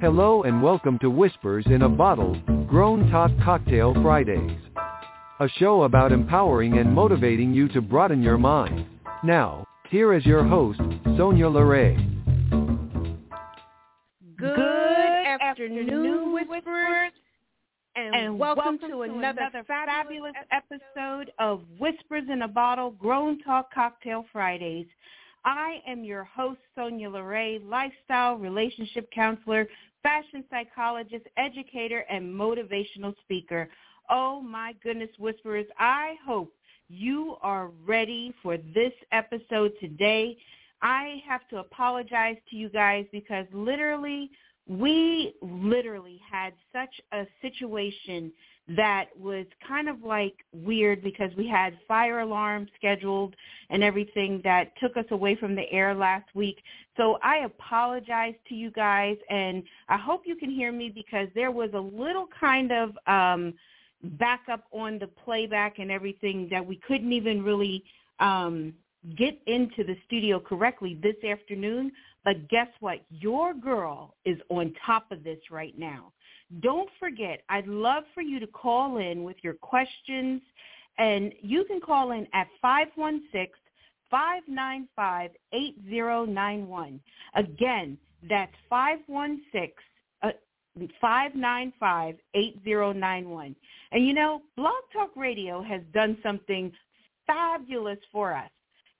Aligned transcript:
Hello 0.00 0.44
and 0.44 0.62
welcome 0.62 0.98
to 1.00 1.10
Whispers 1.10 1.66
in 1.66 1.82
a 1.82 1.88
Bottle, 1.88 2.34
Grown 2.66 3.10
Talk 3.10 3.30
Cocktail 3.44 3.92
Fridays. 4.00 4.58
A 5.40 5.48
show 5.58 5.82
about 5.82 6.10
empowering 6.10 6.78
and 6.78 6.90
motivating 6.90 7.52
you 7.52 7.68
to 7.68 7.82
broaden 7.82 8.22
your 8.22 8.38
mind. 8.38 8.86
Now, 9.22 9.66
here 9.90 10.14
is 10.14 10.24
your 10.24 10.42
host, 10.42 10.80
Sonya 11.18 11.50
LaRae. 11.50 11.96
Good, 14.38 14.56
Good 14.56 15.42
afternoon, 15.42 16.32
Whisperers, 16.32 17.12
and, 17.94 18.14
and 18.14 18.38
welcome, 18.38 18.78
welcome, 18.80 18.90
to, 18.90 19.02
another, 19.02 19.42
another 19.42 19.64
fabulous 19.64 20.32
episode 20.50 21.30
of 21.38 21.60
Whispers 21.78 22.24
in 22.32 22.40
a 22.40 22.48
Bottle, 22.48 22.92
Grown 22.92 23.38
Talk 23.42 23.70
Cocktail 23.74 24.24
Fridays. 24.32 24.86
I 25.44 25.82
am 25.86 26.04
your 26.04 26.24
host, 26.24 26.60
Sonya 26.74 27.10
LaRae, 27.10 27.66
lifestyle 27.66 28.36
relationship 28.36 29.10
counselor, 29.10 29.66
fashion 30.02 30.44
psychologist, 30.50 31.26
educator, 31.36 32.04
and 32.10 32.24
motivational 32.24 33.14
speaker. 33.20 33.68
Oh 34.08 34.40
my 34.40 34.74
goodness, 34.82 35.10
Whisperers, 35.18 35.66
I 35.78 36.16
hope 36.26 36.52
you 36.88 37.36
are 37.42 37.70
ready 37.86 38.34
for 38.42 38.56
this 38.56 38.92
episode 39.12 39.72
today. 39.80 40.36
I 40.82 41.22
have 41.26 41.46
to 41.50 41.58
apologize 41.58 42.36
to 42.50 42.56
you 42.56 42.68
guys 42.68 43.06
because 43.12 43.46
literally, 43.52 44.30
we 44.66 45.34
literally 45.42 46.20
had 46.30 46.52
such 46.72 47.00
a 47.12 47.26
situation 47.42 48.32
that 48.76 49.06
was 49.18 49.46
kind 49.66 49.88
of 49.88 50.02
like 50.02 50.34
weird 50.52 51.02
because 51.02 51.30
we 51.36 51.48
had 51.48 51.76
fire 51.88 52.20
alarm 52.20 52.68
scheduled 52.76 53.34
and 53.70 53.82
everything 53.82 54.40
that 54.44 54.72
took 54.80 54.96
us 54.96 55.04
away 55.10 55.34
from 55.36 55.56
the 55.56 55.70
air 55.72 55.94
last 55.94 56.28
week. 56.34 56.62
So 56.96 57.18
I 57.22 57.38
apologize 57.38 58.34
to 58.48 58.54
you 58.54 58.70
guys 58.70 59.16
and 59.28 59.62
I 59.88 59.96
hope 59.96 60.22
you 60.24 60.36
can 60.36 60.50
hear 60.50 60.70
me 60.72 60.92
because 60.94 61.28
there 61.34 61.50
was 61.50 61.70
a 61.74 61.80
little 61.80 62.28
kind 62.38 62.70
of 62.72 62.90
um 63.06 63.54
backup 64.18 64.64
on 64.72 64.98
the 64.98 65.06
playback 65.06 65.78
and 65.78 65.90
everything 65.90 66.48
that 66.50 66.64
we 66.64 66.80
couldn't 66.86 67.12
even 67.12 67.42
really 67.42 67.82
um 68.18 68.72
get 69.16 69.40
into 69.46 69.82
the 69.82 69.96
studio 70.06 70.38
correctly 70.38 70.98
this 71.02 71.16
afternoon. 71.28 71.90
But 72.24 72.48
guess 72.48 72.68
what? 72.80 73.00
Your 73.10 73.54
girl 73.54 74.14
is 74.24 74.36
on 74.50 74.74
top 74.86 75.10
of 75.10 75.24
this 75.24 75.38
right 75.50 75.76
now. 75.78 76.12
Don't 76.58 76.90
forget, 76.98 77.44
I'd 77.48 77.68
love 77.68 78.02
for 78.12 78.22
you 78.22 78.40
to 78.40 78.46
call 78.48 78.96
in 78.96 79.22
with 79.22 79.36
your 79.42 79.54
questions, 79.54 80.42
and 80.98 81.32
you 81.40 81.64
can 81.64 81.80
call 81.80 82.10
in 82.10 82.26
at 82.34 82.48
516-595-8091. 84.12 86.98
Again, 87.34 87.96
that's 88.28 88.52
516 88.68 89.70
595-8091. 91.02 93.54
And 93.92 94.06
you 94.06 94.14
know, 94.14 94.42
Blog 94.56 94.84
Talk 94.92 95.10
Radio 95.16 95.62
has 95.62 95.80
done 95.92 96.16
something 96.22 96.70
fabulous 97.26 97.98
for 98.12 98.32
us. 98.34 98.50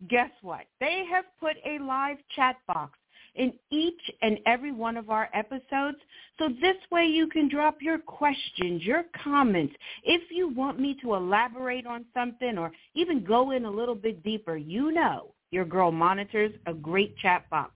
Guess 0.09 0.31
what? 0.43 0.67
They 0.81 1.05
have 1.11 1.25
put 1.39 1.57
a 1.65 1.79
live 1.83 2.19
chat 2.35 2.57
box 2.67 2.99
in 3.35 3.53
each 3.71 4.01
and 4.23 4.39
every 4.47 4.73
one 4.73 4.97
of 4.97 5.11
our 5.11 5.29
episodes. 5.35 5.99
So 6.39 6.49
this 6.61 6.77
way 6.91 7.05
you 7.05 7.27
can 7.29 7.49
drop 7.49 7.79
your 7.81 7.99
questions, 7.99 8.83
your 8.83 9.05
comments. 9.23 9.75
If 10.05 10.31
you 10.31 10.49
want 10.49 10.81
me 10.81 10.97
to 11.03 11.15
elaborate 11.15 11.87
on 11.87 12.05
something 12.15 12.59
or 12.59 12.73
even 12.95 13.25
go 13.25 13.51
in 13.53 13.65
a 13.65 13.71
little 13.71 13.95
bit 13.95 14.23
deeper, 14.23 14.57
you 14.57 14.93
know 14.93 15.35
your 15.51 15.65
girl 15.65 15.91
monitors 15.91 16.53
a 16.67 16.75
great 16.75 17.17
chat 17.19 17.49
box. 17.51 17.73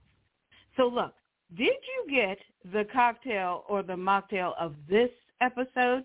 So 0.77 0.87
look, 0.87 1.13
did 1.55 1.67
you 1.67 2.05
get 2.09 2.37
the 2.73 2.85
cocktail 2.91 3.63
or 3.69 3.83
the 3.83 3.93
mocktail 3.93 4.53
of 4.59 4.75
this 4.89 5.11
episode? 5.41 6.03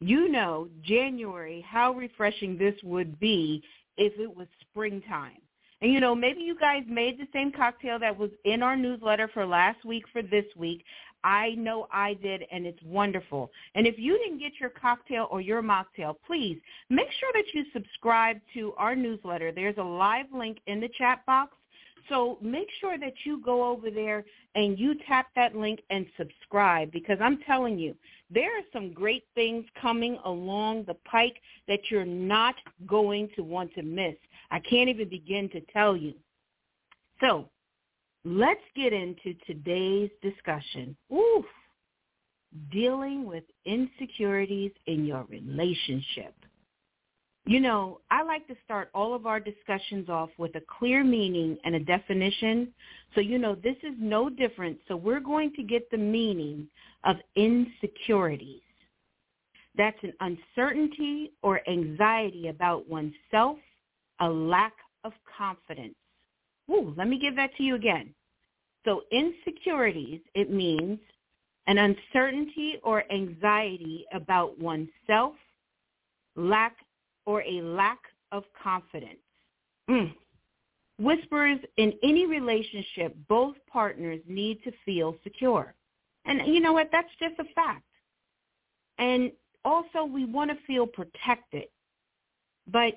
You 0.00 0.28
know, 0.28 0.68
January, 0.82 1.64
how 1.68 1.92
refreshing 1.92 2.56
this 2.56 2.74
would 2.82 3.18
be 3.20 3.62
if 3.96 4.18
it 4.18 4.34
was 4.34 4.48
springtime. 4.60 5.41
And 5.82 5.92
you 5.92 5.98
know, 5.98 6.14
maybe 6.14 6.40
you 6.40 6.56
guys 6.56 6.84
made 6.88 7.18
the 7.18 7.26
same 7.32 7.50
cocktail 7.50 7.98
that 7.98 8.16
was 8.16 8.30
in 8.44 8.62
our 8.62 8.76
newsletter 8.76 9.28
for 9.34 9.44
last 9.44 9.84
week 9.84 10.04
for 10.12 10.22
this 10.22 10.44
week. 10.56 10.84
I 11.24 11.50
know 11.50 11.88
I 11.92 12.14
did, 12.14 12.44
and 12.52 12.66
it's 12.66 12.82
wonderful. 12.84 13.50
And 13.74 13.86
if 13.86 13.98
you 13.98 14.16
didn't 14.18 14.38
get 14.38 14.52
your 14.60 14.70
cocktail 14.70 15.28
or 15.30 15.40
your 15.40 15.60
mocktail, 15.60 16.16
please 16.24 16.58
make 16.88 17.08
sure 17.18 17.30
that 17.34 17.52
you 17.52 17.64
subscribe 17.72 18.38
to 18.54 18.72
our 18.76 18.94
newsletter. 18.94 19.50
There's 19.52 19.76
a 19.76 19.82
live 19.82 20.26
link 20.32 20.58
in 20.66 20.80
the 20.80 20.88
chat 20.96 21.26
box. 21.26 21.56
So 22.08 22.38
make 22.40 22.68
sure 22.80 22.98
that 22.98 23.14
you 23.24 23.40
go 23.44 23.68
over 23.68 23.90
there 23.90 24.24
and 24.54 24.78
you 24.78 24.96
tap 25.06 25.28
that 25.36 25.56
link 25.56 25.80
and 25.90 26.06
subscribe 26.16 26.90
because 26.90 27.18
I'm 27.20 27.38
telling 27.46 27.78
you, 27.78 27.94
there 28.30 28.56
are 28.56 28.64
some 28.72 28.92
great 28.92 29.24
things 29.34 29.64
coming 29.80 30.18
along 30.24 30.84
the 30.84 30.94
pike 31.04 31.36
that 31.68 31.90
you're 31.90 32.04
not 32.04 32.54
going 32.86 33.28
to 33.36 33.42
want 33.42 33.72
to 33.74 33.82
miss. 33.82 34.14
I 34.52 34.60
can't 34.60 34.90
even 34.90 35.08
begin 35.08 35.48
to 35.50 35.62
tell 35.72 35.96
you. 35.96 36.12
So 37.20 37.48
let's 38.24 38.60
get 38.76 38.92
into 38.92 39.34
today's 39.46 40.10
discussion. 40.22 40.94
Oof, 41.10 41.46
dealing 42.70 43.24
with 43.24 43.44
insecurities 43.64 44.72
in 44.86 45.06
your 45.06 45.24
relationship. 45.30 46.34
You 47.46 47.60
know, 47.60 48.00
I 48.10 48.22
like 48.22 48.46
to 48.48 48.54
start 48.64 48.90
all 48.94 49.14
of 49.14 49.26
our 49.26 49.40
discussions 49.40 50.08
off 50.10 50.28
with 50.36 50.54
a 50.54 50.62
clear 50.78 51.02
meaning 51.02 51.56
and 51.64 51.74
a 51.74 51.80
definition. 51.80 52.72
So, 53.14 53.20
you 53.20 53.38
know, 53.38 53.56
this 53.56 53.76
is 53.82 53.94
no 53.98 54.28
different. 54.28 54.78
So 54.86 54.96
we're 54.96 55.18
going 55.18 55.52
to 55.54 55.62
get 55.62 55.90
the 55.90 55.96
meaning 55.96 56.68
of 57.04 57.16
insecurities. 57.34 58.60
That's 59.76 59.98
an 60.02 60.12
uncertainty 60.20 61.32
or 61.42 61.66
anxiety 61.66 62.48
about 62.48 62.88
oneself 62.88 63.56
a 64.22 64.28
lack 64.28 64.72
of 65.04 65.12
confidence. 65.38 65.94
Ooh, 66.70 66.94
let 66.96 67.08
me 67.08 67.18
give 67.18 67.36
that 67.36 67.54
to 67.56 67.62
you 67.62 67.74
again. 67.74 68.14
So 68.84 69.02
insecurities, 69.10 70.20
it 70.34 70.50
means 70.50 70.98
an 71.66 71.78
uncertainty 71.78 72.78
or 72.82 73.04
anxiety 73.12 74.06
about 74.12 74.58
oneself, 74.58 75.34
lack 76.36 76.76
or 77.26 77.42
a 77.42 77.60
lack 77.62 77.98
of 78.32 78.44
confidence. 78.60 79.18
Mm. 79.90 80.14
Whispers 80.98 81.58
in 81.76 81.92
any 82.02 82.26
relationship, 82.26 83.16
both 83.28 83.56
partners 83.70 84.20
need 84.28 84.62
to 84.64 84.72
feel 84.84 85.16
secure. 85.24 85.74
And 86.24 86.46
you 86.52 86.60
know 86.60 86.72
what? 86.72 86.90
That's 86.92 87.08
just 87.18 87.34
a 87.40 87.52
fact. 87.54 87.82
And 88.98 89.32
also 89.64 90.04
we 90.04 90.24
want 90.24 90.50
to 90.50 90.56
feel 90.66 90.86
protected. 90.86 91.64
But 92.68 92.94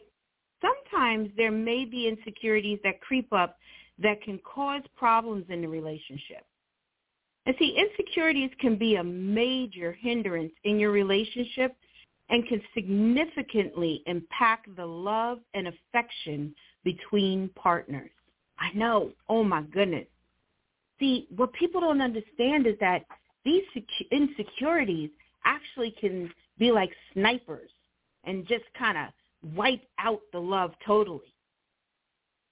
sometimes 0.66 1.30
there 1.38 1.52
may 1.52 1.86
be 1.86 2.08
insecurities 2.08 2.80
that 2.84 3.02
creep 3.02 3.32
up 3.32 3.58
that 4.02 4.22
can 4.24 4.40
cause 4.40 4.82
problems 4.98 5.46
in 5.50 5.62
the 5.62 5.68
relationship. 5.68 6.46
And 7.46 7.56
see, 7.60 7.78
insecurities 7.78 8.50
can 8.60 8.76
be 8.78 8.96
a 8.96 9.04
major 9.04 9.94
hindrance 9.94 10.54
in 10.64 10.80
your 10.80 10.92
relationship 10.92 11.76
and 12.30 12.48
can 12.48 12.62
significantly 12.74 14.02
impact 14.08 14.76
the 14.76 14.86
love 14.86 15.40
and 15.54 15.68
affection 15.68 16.56
between 16.84 17.50
partners. 17.50 18.10
I 18.58 18.72
know. 18.74 19.12
Oh 19.30 19.44
my 19.44 19.62
goodness. 19.62 20.08
See, 21.00 21.28
what 21.36 21.54
people 21.54 21.82
don't 21.82 22.02
understand 22.02 22.66
is 22.66 22.76
that 22.80 23.04
these 23.44 23.64
insecurities 24.12 25.12
actually 25.44 25.92
can 26.00 26.32
be 26.58 26.72
like 26.72 26.90
snipers 27.14 27.70
and 28.24 28.48
just 28.48 28.64
kind 28.78 28.98
of 28.98 29.14
wipe 29.54 29.84
out 30.00 30.22
the 30.32 30.40
love 30.40 30.72
totally. 30.86 31.34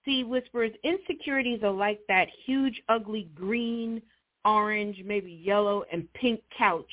See, 0.06 0.24
Whispers, 0.24 0.72
insecurities 0.84 1.64
are 1.64 1.72
like 1.72 2.02
that 2.08 2.28
huge, 2.46 2.82
ugly 2.90 3.30
green, 3.34 4.02
orange, 4.44 5.02
maybe 5.06 5.32
yellow, 5.32 5.84
and 5.92 6.12
pink 6.14 6.42
couch 6.58 6.86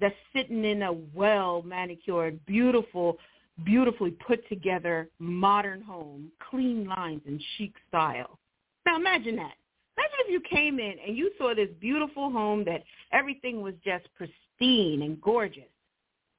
that's 0.00 0.14
sitting 0.34 0.64
in 0.64 0.82
a 0.82 0.92
well-manicured, 0.92 2.44
beautiful, 2.46 3.18
beautifully 3.64 4.12
put 4.12 4.48
together 4.48 5.08
modern 5.18 5.82
home, 5.82 6.30
clean 6.50 6.86
lines 6.86 7.22
and 7.26 7.42
chic 7.56 7.74
style. 7.88 8.38
Now 8.86 8.96
imagine 8.96 9.36
that. 9.36 9.54
Imagine 9.98 10.18
if 10.20 10.30
you 10.30 10.40
came 10.40 10.78
in 10.78 10.94
and 11.06 11.16
you 11.16 11.32
saw 11.36 11.54
this 11.54 11.68
beautiful 11.80 12.30
home 12.30 12.64
that 12.64 12.82
everything 13.12 13.60
was 13.60 13.74
just 13.84 14.06
pristine 14.14 15.02
and 15.02 15.20
gorgeous. 15.20 15.64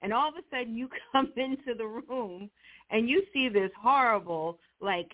And 0.04 0.14
all 0.14 0.30
of 0.30 0.36
a 0.36 0.56
sudden 0.56 0.76
you 0.76 0.90
come 1.12 1.32
into 1.36 1.74
the 1.76 1.86
room 1.86 2.50
and 2.92 3.10
you 3.10 3.24
see 3.34 3.50
this 3.50 3.72
horrible, 3.82 4.60
like 4.80 5.12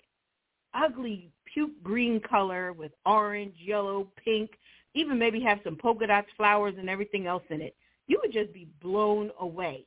ugly 0.74 1.30
puke 1.52 1.82
green 1.82 2.20
color 2.20 2.72
with 2.72 2.92
orange, 3.06 3.54
yellow, 3.58 4.08
pink, 4.22 4.50
even 4.94 5.18
maybe 5.18 5.40
have 5.40 5.60
some 5.64 5.76
polka 5.76 6.06
dots, 6.06 6.28
flowers, 6.36 6.74
and 6.78 6.90
everything 6.90 7.26
else 7.26 7.44
in 7.50 7.60
it, 7.60 7.74
you 8.06 8.18
would 8.22 8.32
just 8.32 8.52
be 8.52 8.68
blown 8.82 9.30
away. 9.40 9.84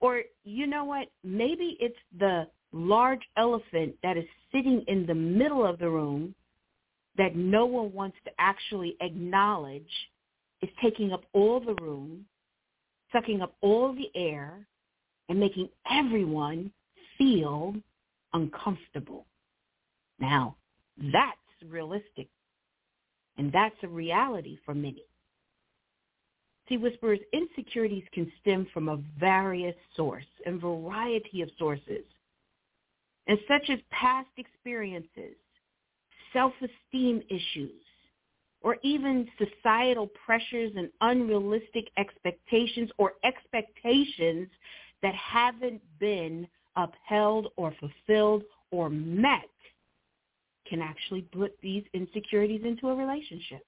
Or 0.00 0.22
you 0.44 0.66
know 0.66 0.84
what? 0.84 1.08
Maybe 1.24 1.76
it's 1.80 1.98
the 2.18 2.46
large 2.72 3.22
elephant 3.36 3.96
that 4.02 4.16
is 4.16 4.24
sitting 4.52 4.84
in 4.86 5.06
the 5.06 5.14
middle 5.14 5.66
of 5.66 5.78
the 5.78 5.88
room 5.88 6.34
that 7.16 7.34
no 7.34 7.66
one 7.66 7.92
wants 7.92 8.16
to 8.24 8.30
actually 8.38 8.96
acknowledge 9.00 9.90
is 10.62 10.68
taking 10.82 11.12
up 11.12 11.24
all 11.32 11.60
the 11.60 11.74
room, 11.82 12.24
sucking 13.12 13.42
up 13.42 13.54
all 13.60 13.94
the 13.94 14.10
air, 14.14 14.66
and 15.28 15.38
making 15.38 15.68
everyone 15.90 16.72
feel 17.16 17.74
uncomfortable. 18.32 19.26
Now, 20.18 20.56
that's 20.96 21.36
realistic, 21.66 22.28
and 23.36 23.52
that's 23.52 23.76
a 23.82 23.88
reality 23.88 24.58
for 24.64 24.74
many. 24.74 25.04
See, 26.68 26.76
Whisperers, 26.76 27.20
insecurities 27.32 28.04
can 28.12 28.30
stem 28.40 28.66
from 28.74 28.88
a 28.88 29.00
various 29.18 29.76
source 29.96 30.26
and 30.44 30.60
variety 30.60 31.40
of 31.40 31.48
sources, 31.58 32.04
and 33.26 33.38
such 33.48 33.70
as 33.70 33.78
past 33.90 34.28
experiences, 34.36 35.36
self-esteem 36.32 37.22
issues, 37.30 37.82
or 38.62 38.76
even 38.82 39.28
societal 39.38 40.08
pressures 40.24 40.72
and 40.76 40.90
unrealistic 41.00 41.88
expectations 41.96 42.90
or 42.98 43.12
expectations 43.24 44.48
that 45.02 45.14
haven't 45.14 45.80
been 45.98 46.46
upheld 46.76 47.48
or 47.56 47.74
fulfilled 47.78 48.42
or 48.70 48.90
met 48.90 49.48
can 50.68 50.82
actually 50.82 51.22
put 51.22 51.56
these 51.62 51.84
insecurities 51.94 52.62
into 52.64 52.88
a 52.88 52.94
relationship. 52.94 53.64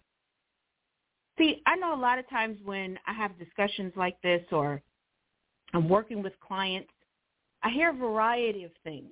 See, 1.39 1.63
I 1.67 1.77
know 1.77 1.95
a 1.95 2.01
lot 2.01 2.19
of 2.19 2.29
times 2.29 2.59
when 2.65 2.99
I 3.07 3.15
have 3.15 3.39
discussions 3.39 3.93
like 3.97 4.21
this 4.23 4.43
or 4.53 4.83
I'm 5.73 5.89
working 5.89 6.23
with 6.23 6.35
clients, 6.41 6.91
I 7.63 7.71
hear 7.71 7.91
a 7.91 7.95
variety 7.95 8.65
of 8.65 8.73
things. 8.85 9.11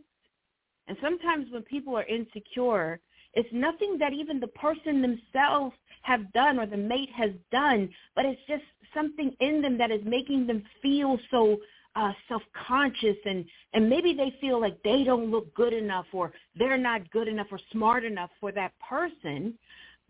And 0.89 0.97
sometimes 1.03 1.47
when 1.51 1.63
people 1.63 1.97
are 1.97 2.05
insecure, 2.05 3.01
it's 3.35 3.49
nothing 3.53 3.99
that 3.99 4.13
even 4.13 4.41
the 4.41 4.49
person 4.49 5.03
themselves 5.03 5.75
have 6.03 6.33
done 6.33 6.59
or 6.59 6.67
the 6.67 6.77
mate 6.77 7.11
has 7.15 7.31
done, 7.53 7.89
but 8.15 8.25
it's 8.25 8.41
just 8.49 8.65
something 8.95 9.35
in 9.41 9.61
them 9.61 9.77
that 9.79 9.91
is 9.91 10.01
making 10.05 10.47
them 10.47 10.63
feel 10.83 11.19
so 11.31 11.59
uh, 11.97 12.13
self-conscious 12.29 13.17
and, 13.25 13.45
and 13.75 13.89
maybe 13.89 14.15
they 14.15 14.35
feel 14.41 14.61
like 14.61 14.81
they 14.83 15.03
don't 15.05 15.31
look 15.31 15.53
good 15.55 15.73
enough 15.73 16.07
or 16.13 16.33
they're 16.57 16.79
not 16.79 17.11
good 17.11 17.29
enough 17.29 17.49
or 17.51 17.59
smart 17.73 18.05
enough 18.05 18.31
for 18.41 18.53
that 18.53 18.73
person. 18.89 19.55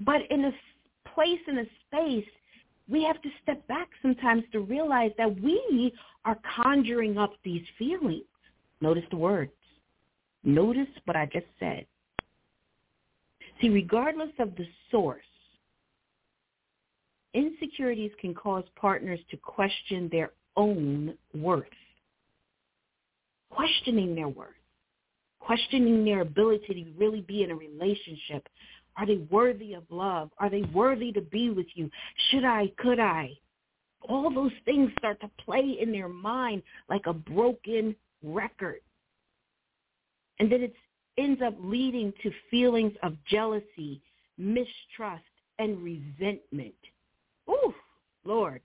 But 0.00 0.22
in 0.30 0.44
a 0.44 0.52
place 1.14 1.40
in 1.48 1.58
a 1.58 1.64
space, 1.86 2.28
we 2.88 3.02
have 3.04 3.20
to 3.22 3.28
step 3.42 3.66
back 3.68 3.88
sometimes 4.02 4.44
to 4.52 4.60
realize 4.60 5.12
that 5.18 5.40
we 5.40 5.92
are 6.24 6.38
conjuring 6.62 7.18
up 7.18 7.32
these 7.44 7.64
feelings. 7.78 8.24
Notice 8.80 9.04
the 9.10 9.16
words. 9.16 9.52
Notice 10.44 10.88
what 11.04 11.16
I 11.16 11.26
just 11.26 11.46
said. 11.58 11.86
See, 13.60 13.68
regardless 13.68 14.30
of 14.38 14.54
the 14.56 14.66
source, 14.90 15.22
insecurities 17.34 18.12
can 18.20 18.34
cause 18.34 18.64
partners 18.76 19.20
to 19.30 19.36
question 19.36 20.08
their 20.10 20.32
own 20.56 21.14
worth. 21.34 21.64
Questioning 23.50 24.14
their 24.14 24.28
worth. 24.28 24.54
Questioning 25.40 26.04
their 26.04 26.20
ability 26.20 26.84
to 26.84 26.98
really 26.98 27.22
be 27.22 27.42
in 27.42 27.50
a 27.50 27.54
relationship 27.54 28.46
are 28.98 29.06
they 29.06 29.18
worthy 29.30 29.74
of 29.74 29.84
love? 29.90 30.30
Are 30.38 30.50
they 30.50 30.62
worthy 30.74 31.12
to 31.12 31.20
be 31.20 31.50
with 31.50 31.68
you? 31.74 31.88
Should 32.30 32.44
I? 32.44 32.72
Could 32.78 32.98
I? 32.98 33.30
All 34.02 34.28
those 34.28 34.52
things 34.64 34.90
start 34.98 35.20
to 35.20 35.30
play 35.44 35.78
in 35.80 35.92
their 35.92 36.08
mind 36.08 36.64
like 36.88 37.06
a 37.06 37.12
broken 37.12 37.94
record. 38.24 38.80
And 40.40 40.50
then 40.50 40.62
it 40.62 40.74
ends 41.18 41.42
up 41.42 41.54
leading 41.60 42.12
to 42.22 42.30
feelings 42.50 42.92
of 43.02 43.14
jealousy, 43.28 44.00
mistrust, 44.38 45.24
and 45.58 45.82
resentment. 45.82 46.74
Ooh, 47.50 47.74
Lord. 48.24 48.62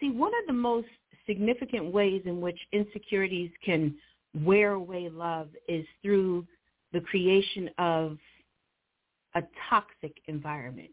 See, 0.00 0.10
one 0.10 0.32
of 0.40 0.46
the 0.46 0.52
most 0.52 0.88
significant 1.26 1.92
ways 1.92 2.22
in 2.26 2.40
which 2.40 2.58
insecurities 2.72 3.50
can 3.64 3.94
wear 4.44 4.72
away 4.72 5.08
love 5.08 5.48
is 5.68 5.86
through 6.02 6.46
the 6.92 7.00
creation 7.00 7.70
of 7.78 8.18
a 9.34 9.42
toxic 9.68 10.16
environment. 10.26 10.90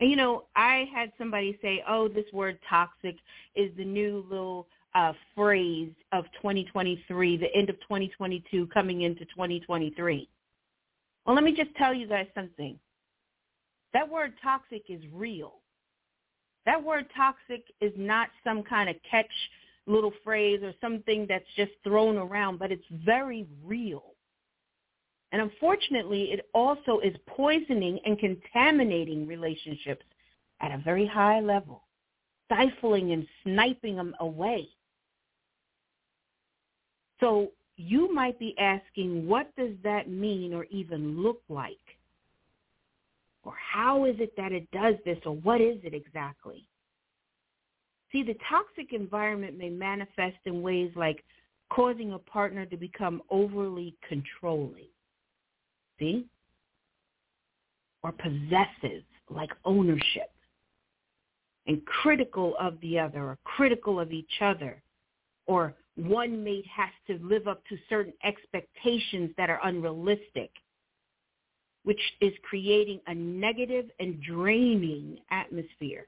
And 0.00 0.10
you 0.10 0.16
know, 0.16 0.44
I 0.54 0.88
had 0.92 1.12
somebody 1.16 1.58
say, 1.62 1.82
"Oh, 1.88 2.08
this 2.08 2.30
word 2.32 2.58
toxic 2.68 3.16
is 3.54 3.74
the 3.76 3.84
new 3.84 4.26
little 4.28 4.68
uh, 4.96 5.12
phrase 5.34 5.92
of 6.12 6.24
2023, 6.36 7.36
the 7.36 7.54
end 7.54 7.70
of 7.70 7.76
2022, 7.80 8.66
coming 8.74 9.02
into 9.02 9.24
2023." 9.26 10.28
Well, 11.24 11.34
let 11.34 11.44
me 11.44 11.54
just 11.54 11.74
tell 11.76 11.92
you 11.94 12.06
guys 12.06 12.26
something. 12.34 12.78
That 13.92 14.08
word 14.08 14.32
toxic 14.42 14.84
is 14.88 15.00
real. 15.12 15.54
That 16.66 16.82
word 16.82 17.06
toxic 17.16 17.64
is 17.80 17.92
not 17.96 18.28
some 18.44 18.62
kind 18.62 18.90
of 18.90 18.96
catch 19.08 19.30
little 19.86 20.12
phrase 20.24 20.60
or 20.62 20.72
something 20.80 21.26
that's 21.28 21.46
just 21.56 21.72
thrown 21.84 22.16
around, 22.16 22.58
but 22.58 22.72
it's 22.72 22.84
very 23.04 23.46
real. 23.64 24.16
And 25.32 25.42
unfortunately, 25.42 26.30
it 26.32 26.48
also 26.54 26.98
is 27.00 27.14
poisoning 27.26 28.00
and 28.04 28.18
contaminating 28.18 29.26
relationships 29.26 30.04
at 30.60 30.72
a 30.72 30.78
very 30.78 31.06
high 31.06 31.40
level, 31.40 31.84
stifling 32.46 33.12
and 33.12 33.26
sniping 33.44 33.96
them 33.96 34.14
away. 34.20 34.68
So 37.20 37.52
you 37.76 38.12
might 38.12 38.38
be 38.38 38.54
asking, 38.58 39.26
what 39.26 39.54
does 39.56 39.72
that 39.82 40.08
mean 40.08 40.54
or 40.54 40.64
even 40.64 41.22
look 41.22 41.40
like? 41.48 41.76
Or 43.42 43.54
how 43.72 44.04
is 44.06 44.16
it 44.18 44.32
that 44.36 44.52
it 44.52 44.68
does 44.72 44.96
this 45.04 45.18
or 45.24 45.36
what 45.36 45.60
is 45.60 45.78
it 45.84 45.94
exactly? 45.94 46.66
See, 48.12 48.22
the 48.22 48.36
toxic 48.48 48.92
environment 48.92 49.58
may 49.58 49.68
manifest 49.68 50.36
in 50.44 50.62
ways 50.62 50.90
like 50.96 51.24
causing 51.70 52.12
a 52.12 52.18
partner 52.18 52.66
to 52.66 52.76
become 52.76 53.22
overly 53.30 53.94
controlling 54.08 54.86
See? 55.98 56.26
Or 58.02 58.12
possessive, 58.12 59.02
like 59.30 59.50
ownership. 59.64 60.30
And 61.66 61.84
critical 61.84 62.54
of 62.60 62.80
the 62.80 62.98
other 62.98 63.24
or 63.24 63.38
critical 63.44 63.98
of 63.98 64.12
each 64.12 64.40
other. 64.40 64.82
Or 65.46 65.74
one 65.96 66.44
mate 66.44 66.66
has 66.66 66.90
to 67.06 67.24
live 67.24 67.48
up 67.48 67.62
to 67.68 67.76
certain 67.88 68.12
expectations 68.22 69.30
that 69.36 69.50
are 69.50 69.60
unrealistic, 69.64 70.50
which 71.84 72.00
is 72.20 72.32
creating 72.48 73.00
a 73.06 73.14
negative 73.14 73.86
and 73.98 74.22
draining 74.22 75.18
atmosphere. 75.30 76.06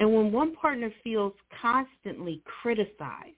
And 0.00 0.14
when 0.14 0.32
one 0.32 0.54
partner 0.54 0.92
feels 1.02 1.32
constantly 1.60 2.42
criticized, 2.62 3.36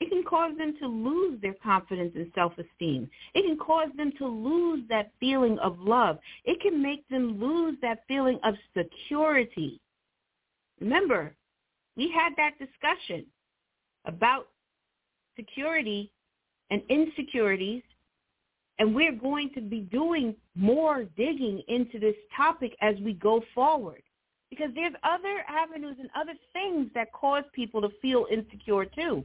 it 0.00 0.08
can 0.08 0.24
cause 0.24 0.56
them 0.58 0.74
to 0.80 0.88
lose 0.88 1.40
their 1.40 1.54
confidence 1.62 2.12
and 2.16 2.30
self-esteem. 2.34 3.08
It 3.34 3.42
can 3.46 3.56
cause 3.56 3.88
them 3.96 4.12
to 4.18 4.26
lose 4.26 4.82
that 4.88 5.12
feeling 5.20 5.58
of 5.60 5.78
love. 5.78 6.18
It 6.44 6.60
can 6.60 6.82
make 6.82 7.08
them 7.08 7.40
lose 7.40 7.76
that 7.82 8.00
feeling 8.08 8.40
of 8.42 8.54
security. 8.76 9.80
Remember, 10.80 11.36
we 11.96 12.10
had 12.10 12.32
that 12.36 12.58
discussion 12.58 13.26
about 14.04 14.48
security 15.36 16.10
and 16.70 16.82
insecurities, 16.88 17.82
and 18.78 18.94
we're 18.94 19.12
going 19.12 19.50
to 19.54 19.60
be 19.60 19.80
doing 19.80 20.34
more 20.54 21.04
digging 21.16 21.62
into 21.68 21.98
this 21.98 22.16
topic 22.36 22.74
as 22.80 22.96
we 23.00 23.12
go 23.12 23.42
forward 23.54 24.02
because 24.50 24.70
there's 24.74 24.92
other 25.02 25.44
avenues 25.48 25.96
and 25.98 26.10
other 26.14 26.34
things 26.52 26.90
that 26.94 27.12
cause 27.12 27.44
people 27.54 27.80
to 27.80 27.88
feel 28.02 28.26
insecure 28.30 28.84
too. 28.84 29.24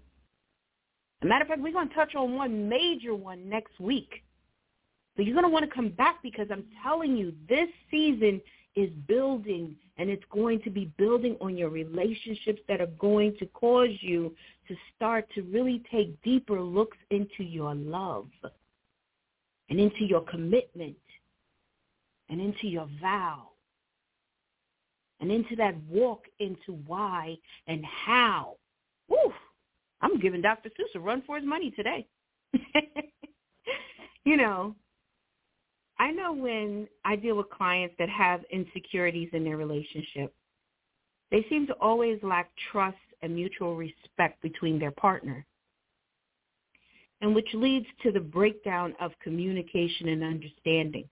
As 1.22 1.26
a 1.26 1.28
matter 1.28 1.44
of 1.44 1.50
fact, 1.50 1.62
we're 1.62 1.74
going 1.74 1.90
to 1.90 1.96
touch 1.96 2.16
on 2.16 2.36
one 2.36 2.70
major 2.70 3.16
one 3.16 3.50
next 3.50 3.80
week. 3.80 4.24
So 5.16 5.24
you're 5.24 5.34
going 5.34 5.44
to 5.44 5.50
want 5.50 5.68
to 5.68 5.76
come 5.76 5.90
back 5.90 6.22
because 6.22 6.48
I'm 6.52 6.64
telling 6.84 7.18
you, 7.18 7.34
this 7.50 7.68
season 7.90 8.40
is 8.78 8.92
building 9.08 9.76
and 9.98 10.08
it's 10.08 10.24
going 10.32 10.62
to 10.62 10.70
be 10.70 10.86
building 10.98 11.36
on 11.42 11.58
your 11.58 11.70
relationships 11.70 12.62
that 12.68 12.80
are 12.80 12.94
going 13.00 13.36
to 13.40 13.48
cause 13.48 13.90
you 14.02 14.34
to 14.68 14.76
start 14.96 15.28
to 15.34 15.42
really 15.42 15.82
take 15.92 16.22
deeper 16.22 16.62
looks 16.62 16.98
into 17.10 17.44
your 17.44 17.74
love 17.74 18.28
and 19.70 19.80
into 19.80 20.06
your 20.06 20.22
commitment 20.22 20.96
and 22.30 22.40
into 22.40 22.68
your 22.68 22.88
vow 23.02 23.50
and 25.20 25.32
into 25.32 25.56
that 25.56 25.76
walk 25.90 26.26
into 26.40 26.74
why 26.86 27.36
and 27.66 27.84
how. 27.84 28.58
Woo! 29.10 29.34
I'm 30.02 30.20
giving 30.20 30.42
Dr. 30.42 30.70
Seuss 30.70 30.96
a 30.96 31.00
run 31.00 31.24
for 31.26 31.38
his 31.38 31.46
money 31.46 31.72
today. 31.72 32.06
you 34.24 34.38
know, 34.38 34.76
I 36.00 36.12
know 36.12 36.32
when 36.34 36.88
I 37.06 37.16
deal 37.16 37.36
with 37.36 37.50
clients 37.50 37.96
that 37.98 38.10
have 38.10 38.42
insecurities 38.52 39.30
in 39.34 39.44
their 39.44 39.58
relationship, 39.58 40.34
they 41.32 41.46
seem 41.50 41.66
to 41.68 41.74
always 41.74 42.20
lack 42.22 42.52
trust 42.72 42.98
and 43.22 43.34
mutual 43.34 43.76
respect 43.76 44.42
between 44.42 44.78
their 44.78 44.92
partner, 44.92 45.46
and 47.22 47.34
which 47.34 47.48
leads 47.54 47.88
to 48.04 48.12
the 48.12 48.20
breakdown 48.20 48.94
of 49.02 49.12
communication 49.24 50.10
and 50.10 50.24
understanding. 50.24 51.10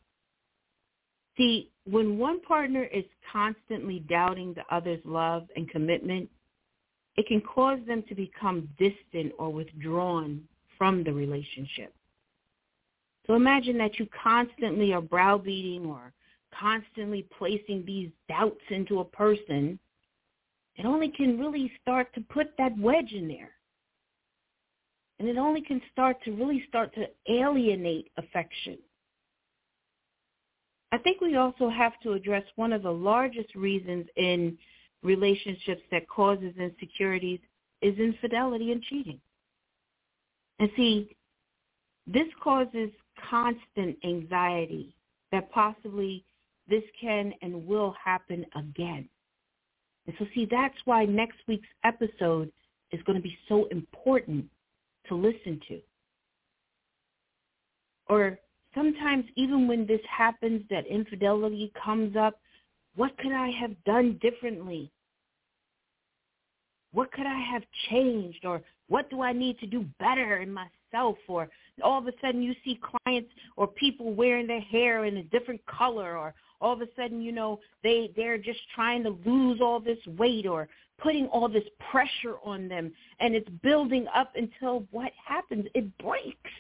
See, 1.36 1.70
when 1.86 2.18
one 2.20 2.42
partner 2.42 2.84
is 2.84 3.06
constantly 3.32 4.00
doubting 4.08 4.54
the 4.54 4.64
other's 4.74 5.02
love 5.04 5.48
and 5.56 5.70
commitment, 5.70 6.30
it 7.18 7.26
can 7.28 7.42
cause 7.42 7.80
them 7.88 8.04
to 8.08 8.16
become 8.16 8.70
distant 8.78 9.34
or 9.40 9.52
withdrawn 9.52 10.44
from 10.78 11.04
the 11.04 11.12
relationship. 11.12 11.94
So 13.28 13.36
imagine 13.36 13.78
that 13.80 13.98
you 13.98 14.08
constantly 14.22 14.94
are 14.94 15.02
browbeating 15.02 15.86
or 15.86 16.14
constantly 16.60 17.28
placing 17.38 17.84
these 17.86 18.10
doubts 18.30 18.62
into 18.70 19.00
a 19.00 19.06
person. 19.06 19.80
It 20.76 20.86
only 20.86 21.10
can 21.10 21.40
really 21.40 21.72
start 21.82 22.14
to 22.16 22.22
put 22.22 22.48
that 22.58 22.78
wedge 22.78 23.14
in 23.14 23.28
there. 23.28 23.52
And 25.20 25.28
it 25.28 25.38
only 25.38 25.62
can 25.62 25.82
start 25.92 26.18
to 26.26 26.32
really 26.32 26.64
start 26.68 26.94
to 26.96 27.06
alienate 27.30 28.12
affection. 28.18 28.78
I 30.92 30.98
think 30.98 31.20
we 31.20 31.36
also 31.36 31.70
have 31.70 31.94
to 32.04 32.14
address 32.14 32.44
one 32.56 32.74
of 32.74 32.84
the 32.84 32.92
largest 32.92 33.56
reasons 33.56 34.06
in 34.18 34.58
relationships 35.04 35.82
that 35.92 36.08
causes 36.08 36.54
insecurities 36.58 37.40
is 37.82 37.98
infidelity 37.98 38.72
and 38.72 38.82
cheating. 38.84 39.20
And 40.60 40.70
see, 40.76 41.16
this 42.08 42.28
causes 42.42 42.92
constant 43.30 43.98
anxiety 44.04 44.96
that 45.32 45.52
possibly 45.52 46.24
this 46.70 46.84
can 47.00 47.34
and 47.42 47.66
will 47.66 47.96
happen 48.04 48.46
again. 48.56 49.08
And 50.08 50.16
so 50.20 50.26
see, 50.34 50.48
that's 50.50 50.78
why 50.86 51.06
next 51.06 51.38
week's 51.48 51.68
episode 51.84 52.52
is 52.92 53.02
going 53.04 53.18
to 53.18 53.24
be 53.24 53.38
so 53.48 53.66
important 53.72 54.46
to 55.08 55.16
listen 55.16 55.60
to. 55.68 55.80
Or 58.08 58.38
sometimes 58.74 59.26
even 59.36 59.68
when 59.68 59.88
this 59.88 60.02
happens, 60.10 60.64
that 60.70 60.86
infidelity 60.88 61.72
comes 61.84 62.16
up, 62.16 62.40
what 62.96 63.18
could 63.18 63.32
I 63.32 63.50
have 63.50 63.72
done 63.84 64.20
differently? 64.22 64.92
What 66.92 67.12
could 67.12 67.26
I 67.26 67.40
have 67.52 67.64
changed? 67.90 68.46
Or 68.46 68.62
what 68.88 69.10
do 69.10 69.22
I 69.22 69.34
need 69.34 69.60
to 69.60 69.68
do 69.68 69.86
better 70.00 70.38
in 70.38 70.54
myself? 70.96 71.18
Or 71.28 71.50
all 71.84 72.00
of 72.00 72.08
a 72.08 72.12
sudden 72.22 72.42
you 72.42 72.54
see 72.64 72.80
clients 73.06 73.30
or 73.58 73.68
people 73.68 74.14
wearing 74.14 74.48
their 74.48 74.62
hair 74.62 75.06
in 75.06 75.18
a 75.18 75.24
different 75.24 75.66
color 75.66 76.18
or 76.18 76.34
all 76.62 76.74
of 76.74 76.82
a 76.82 76.88
sudden, 76.96 77.22
you 77.22 77.32
know, 77.32 77.60
they, 77.84 78.12
they're 78.16 78.38
just 78.38 78.60
trying 78.74 79.04
to 79.04 79.18
lose 79.26 79.60
all 79.62 79.80
this 79.80 80.00
weight 80.18 80.48
or 80.48 80.68
putting 80.98 81.28
all 81.28 81.50
this 81.50 81.64
pressure 81.92 82.38
on 82.44 82.68
them 82.70 82.92
and 83.20 83.36
it's 83.36 83.50
building 83.62 84.06
up 84.16 84.32
until 84.36 84.86
what 84.92 85.12
happens? 85.24 85.66
It 85.74 85.86
breaks. 85.98 86.52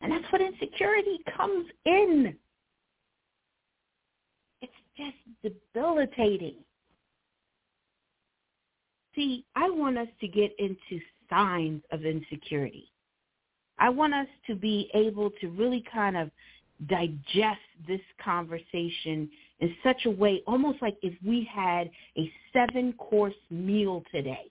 And 0.00 0.12
that's 0.12 0.32
what 0.32 0.40
insecurity 0.40 1.18
comes 1.36 1.66
in. 1.84 2.34
It's 4.62 4.72
just 4.96 5.16
debilitating. 5.74 6.54
See, 9.14 9.44
I 9.56 9.68
want 9.68 9.98
us 9.98 10.08
to 10.20 10.28
get 10.28 10.52
into 10.58 11.02
signs 11.30 11.82
of 11.92 12.04
insecurity. 12.04 12.90
I 13.78 13.88
want 13.88 14.12
us 14.12 14.26
to 14.48 14.54
be 14.54 14.90
able 14.92 15.30
to 15.40 15.48
really 15.48 15.82
kind 15.92 16.16
of 16.16 16.30
digest 16.86 17.60
this 17.86 18.00
conversation 18.22 19.30
in 19.60 19.74
such 19.82 20.06
a 20.06 20.10
way, 20.10 20.42
almost 20.46 20.82
like 20.82 20.96
if 21.02 21.14
we 21.24 21.48
had 21.52 21.90
a 22.16 22.30
seven-course 22.52 23.34
meal 23.50 24.02
today. 24.12 24.50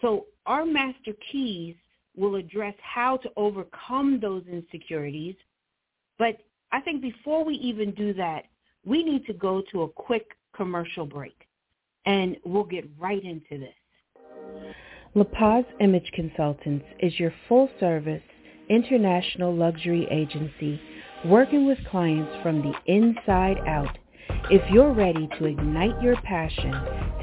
So 0.00 0.26
our 0.46 0.64
master 0.64 1.12
keys 1.30 1.76
will 2.16 2.36
address 2.36 2.74
how 2.82 3.18
to 3.18 3.30
overcome 3.36 4.18
those 4.20 4.42
insecurities. 4.50 5.36
But 6.18 6.38
I 6.72 6.80
think 6.80 7.02
before 7.02 7.44
we 7.44 7.54
even 7.56 7.92
do 7.92 8.12
that, 8.14 8.44
we 8.84 9.04
need 9.04 9.26
to 9.26 9.32
go 9.34 9.62
to 9.72 9.82
a 9.82 9.88
quick 9.88 10.28
commercial 10.54 11.06
break. 11.06 11.46
And 12.06 12.36
we'll 12.44 12.64
get 12.64 12.88
right 12.98 13.22
into 13.22 13.58
this. 13.58 13.74
La 15.16 15.24
Paz 15.24 15.64
Image 15.80 16.08
Consultants 16.14 16.84
is 17.00 17.18
your 17.18 17.34
full-service 17.48 18.22
international 18.68 19.52
luxury 19.52 20.06
agency 20.08 20.80
working 21.24 21.66
with 21.66 21.78
clients 21.90 22.30
from 22.44 22.62
the 22.62 22.72
inside 22.86 23.58
out. 23.66 23.98
If 24.52 24.62
you're 24.70 24.92
ready 24.92 25.28
to 25.36 25.46
ignite 25.46 26.00
your 26.00 26.14
passion, 26.22 26.70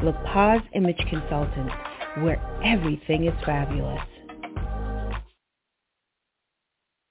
La 0.04 0.12
Paz 0.34 0.62
Image 0.74 1.06
Consultants, 1.10 1.74
where 2.20 2.42
everything 2.64 3.26
is 3.26 3.34
fabulous. 3.46 4.02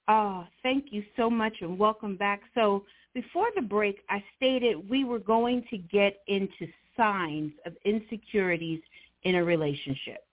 Oh, 0.07 0.45
thank 0.61 0.87
you 0.91 1.03
so 1.15 1.29
much 1.29 1.53
and 1.61 1.77
welcome 1.77 2.17
back. 2.17 2.41
So 2.53 2.83
before 3.13 3.47
the 3.55 3.61
break, 3.61 4.01
I 4.09 4.23
stated 4.35 4.89
we 4.89 5.03
were 5.03 5.19
going 5.19 5.63
to 5.69 5.77
get 5.77 6.17
into 6.27 6.67
signs 6.97 7.51
of 7.65 7.73
insecurities 7.85 8.81
in 9.23 9.35
a 9.35 9.43
relationship. 9.43 10.25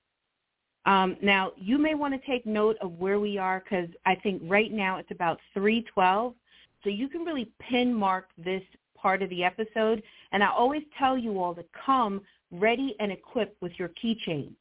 Um, 0.87 1.17
now, 1.23 1.53
you 1.57 1.77
may 1.77 1.95
want 1.95 2.15
to 2.15 2.27
take 2.27 2.47
note 2.47 2.77
of 2.81 2.93
where 2.93 3.21
we 3.21 3.37
are 3.37 3.61
because 3.61 3.89
I 4.07 4.15
think 4.17 4.43
right 4.47 4.73
now 4.73 4.97
it's 4.97 5.11
about 5.11 5.39
312. 5.55 6.35
So 6.83 6.91
you 6.91 7.09
can 7.09 7.23
really 7.23 7.51
pin 7.61 7.93
mark 7.93 8.29
this 8.39 8.63
part 8.97 9.23
of 9.23 9.31
the 9.31 9.45
episode. 9.45 10.03
And 10.33 10.43
I 10.43 10.49
always 10.49 10.83
tell 10.99 11.19
you 11.19 11.41
all 11.41 11.55
to 11.55 11.65
come 11.85 12.23
ready 12.51 12.95
and 13.01 13.13
equipped 13.13 13.61
with 13.61 13.73
your 13.79 13.91
keychains. 14.03 14.55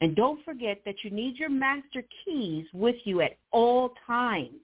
And 0.00 0.16
don't 0.16 0.44
forget 0.44 0.80
that 0.84 0.96
you 1.02 1.10
need 1.10 1.36
your 1.36 1.50
master 1.50 2.02
keys 2.24 2.66
with 2.72 2.96
you 3.04 3.20
at 3.20 3.36
all 3.52 3.94
times 4.06 4.60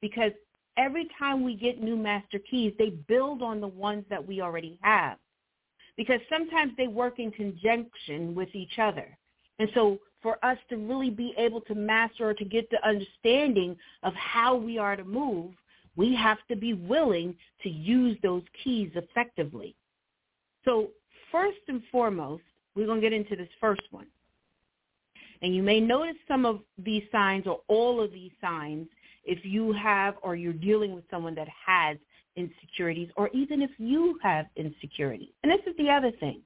because 0.00 0.32
every 0.76 1.08
time 1.18 1.42
we 1.44 1.54
get 1.54 1.82
new 1.82 1.96
master 1.96 2.38
keys, 2.38 2.74
they 2.78 2.90
build 3.08 3.42
on 3.42 3.60
the 3.60 3.68
ones 3.68 4.04
that 4.10 4.26
we 4.26 4.40
already 4.40 4.78
have 4.82 5.16
because 5.96 6.20
sometimes 6.28 6.72
they 6.76 6.88
work 6.88 7.18
in 7.18 7.30
conjunction 7.30 8.34
with 8.34 8.54
each 8.54 8.78
other. 8.78 9.16
And 9.58 9.68
so 9.74 9.98
for 10.22 10.44
us 10.44 10.58
to 10.70 10.76
really 10.76 11.10
be 11.10 11.34
able 11.38 11.60
to 11.62 11.74
master 11.74 12.30
or 12.30 12.34
to 12.34 12.44
get 12.44 12.68
the 12.70 12.86
understanding 12.86 13.76
of 14.02 14.12
how 14.14 14.56
we 14.56 14.78
are 14.78 14.96
to 14.96 15.04
move, 15.04 15.52
we 15.96 16.14
have 16.14 16.38
to 16.48 16.56
be 16.56 16.74
willing 16.74 17.36
to 17.62 17.68
use 17.68 18.18
those 18.22 18.42
keys 18.62 18.90
effectively. 18.96 19.76
So 20.64 20.88
first 21.34 21.58
and 21.66 21.82
foremost, 21.90 22.44
we're 22.76 22.86
going 22.86 23.00
to 23.00 23.10
get 23.10 23.12
into 23.12 23.34
this 23.34 23.48
first 23.60 23.82
one. 23.90 24.06
And 25.42 25.54
you 25.54 25.64
may 25.64 25.80
notice 25.80 26.14
some 26.28 26.46
of 26.46 26.60
these 26.78 27.02
signs 27.10 27.48
or 27.48 27.60
all 27.66 28.00
of 28.00 28.12
these 28.12 28.30
signs 28.40 28.86
if 29.24 29.44
you 29.44 29.72
have 29.72 30.14
or 30.22 30.36
you're 30.36 30.52
dealing 30.52 30.94
with 30.94 31.02
someone 31.10 31.34
that 31.34 31.48
has 31.66 31.98
insecurities 32.36 33.08
or 33.16 33.28
even 33.34 33.62
if 33.62 33.70
you 33.78 34.16
have 34.22 34.46
insecurities. 34.54 35.30
And 35.42 35.50
this 35.50 35.60
is 35.66 35.76
the 35.76 35.90
other 35.90 36.12
thing. 36.12 36.40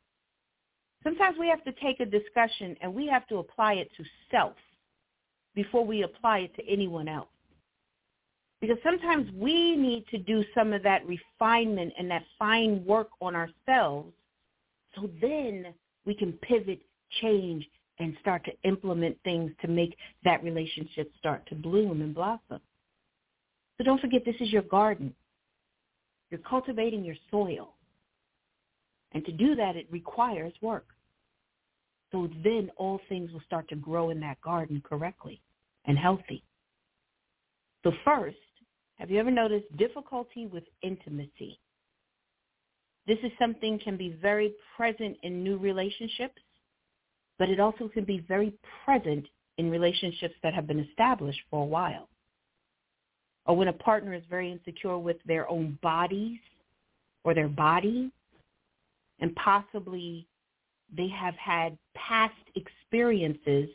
Sometimes 1.04 1.36
we 1.38 1.48
have 1.48 1.62
to 1.64 1.72
take 1.82 2.00
a 2.00 2.06
discussion 2.06 2.74
and 2.80 2.92
we 2.92 3.06
have 3.08 3.26
to 3.28 3.36
apply 3.36 3.74
it 3.74 3.90
to 3.98 4.04
self 4.30 4.54
before 5.54 5.84
we 5.84 6.02
apply 6.02 6.38
it 6.40 6.54
to 6.56 6.66
anyone 6.66 7.08
else. 7.08 7.28
Because 8.62 8.78
sometimes 8.82 9.30
we 9.36 9.76
need 9.76 10.06
to 10.10 10.18
do 10.18 10.44
some 10.54 10.72
of 10.72 10.82
that 10.82 11.02
refinement 11.06 11.92
and 11.98 12.10
that 12.10 12.24
fine 12.38 12.84
work 12.86 13.08
on 13.20 13.36
ourselves 13.36 14.12
so 14.94 15.10
then 15.20 15.74
we 16.04 16.14
can 16.14 16.32
pivot, 16.32 16.80
change, 17.20 17.66
and 17.98 18.16
start 18.20 18.44
to 18.44 18.52
implement 18.68 19.16
things 19.24 19.50
to 19.60 19.68
make 19.68 19.96
that 20.24 20.42
relationship 20.42 21.10
start 21.18 21.46
to 21.48 21.54
bloom 21.54 22.00
and 22.00 22.14
blossom. 22.14 22.60
So 23.76 23.84
don't 23.84 24.00
forget 24.00 24.22
this 24.24 24.36
is 24.40 24.52
your 24.52 24.62
garden. 24.62 25.14
You're 26.30 26.40
cultivating 26.40 27.04
your 27.04 27.16
soil. 27.30 27.74
And 29.12 29.24
to 29.24 29.32
do 29.32 29.54
that, 29.56 29.76
it 29.76 29.86
requires 29.90 30.52
work. 30.60 30.86
So 32.12 32.28
then 32.42 32.70
all 32.76 33.00
things 33.08 33.32
will 33.32 33.42
start 33.46 33.68
to 33.68 33.76
grow 33.76 34.10
in 34.10 34.20
that 34.20 34.40
garden 34.40 34.82
correctly 34.84 35.40
and 35.86 35.98
healthy. 35.98 36.42
So 37.84 37.92
first, 38.04 38.36
have 38.96 39.10
you 39.10 39.18
ever 39.20 39.30
noticed 39.30 39.74
difficulty 39.76 40.46
with 40.46 40.64
intimacy? 40.82 41.58
This 43.08 43.18
is 43.22 43.32
something 43.38 43.78
can 43.78 43.96
be 43.96 44.10
very 44.20 44.52
present 44.76 45.16
in 45.22 45.42
new 45.42 45.56
relationships, 45.56 46.42
but 47.38 47.48
it 47.48 47.58
also 47.58 47.88
can 47.88 48.04
be 48.04 48.18
very 48.28 48.52
present 48.84 49.26
in 49.56 49.70
relationships 49.70 50.34
that 50.42 50.52
have 50.52 50.66
been 50.66 50.80
established 50.80 51.40
for 51.50 51.62
a 51.62 51.66
while. 51.66 52.10
Or 53.46 53.56
when 53.56 53.68
a 53.68 53.72
partner 53.72 54.12
is 54.12 54.22
very 54.28 54.52
insecure 54.52 54.98
with 54.98 55.16
their 55.24 55.48
own 55.48 55.78
bodies 55.82 56.38
or 57.24 57.32
their 57.32 57.48
body, 57.48 58.12
and 59.20 59.34
possibly 59.36 60.28
they 60.94 61.08
have 61.08 61.34
had 61.36 61.78
past 61.94 62.34
experiences 62.56 63.70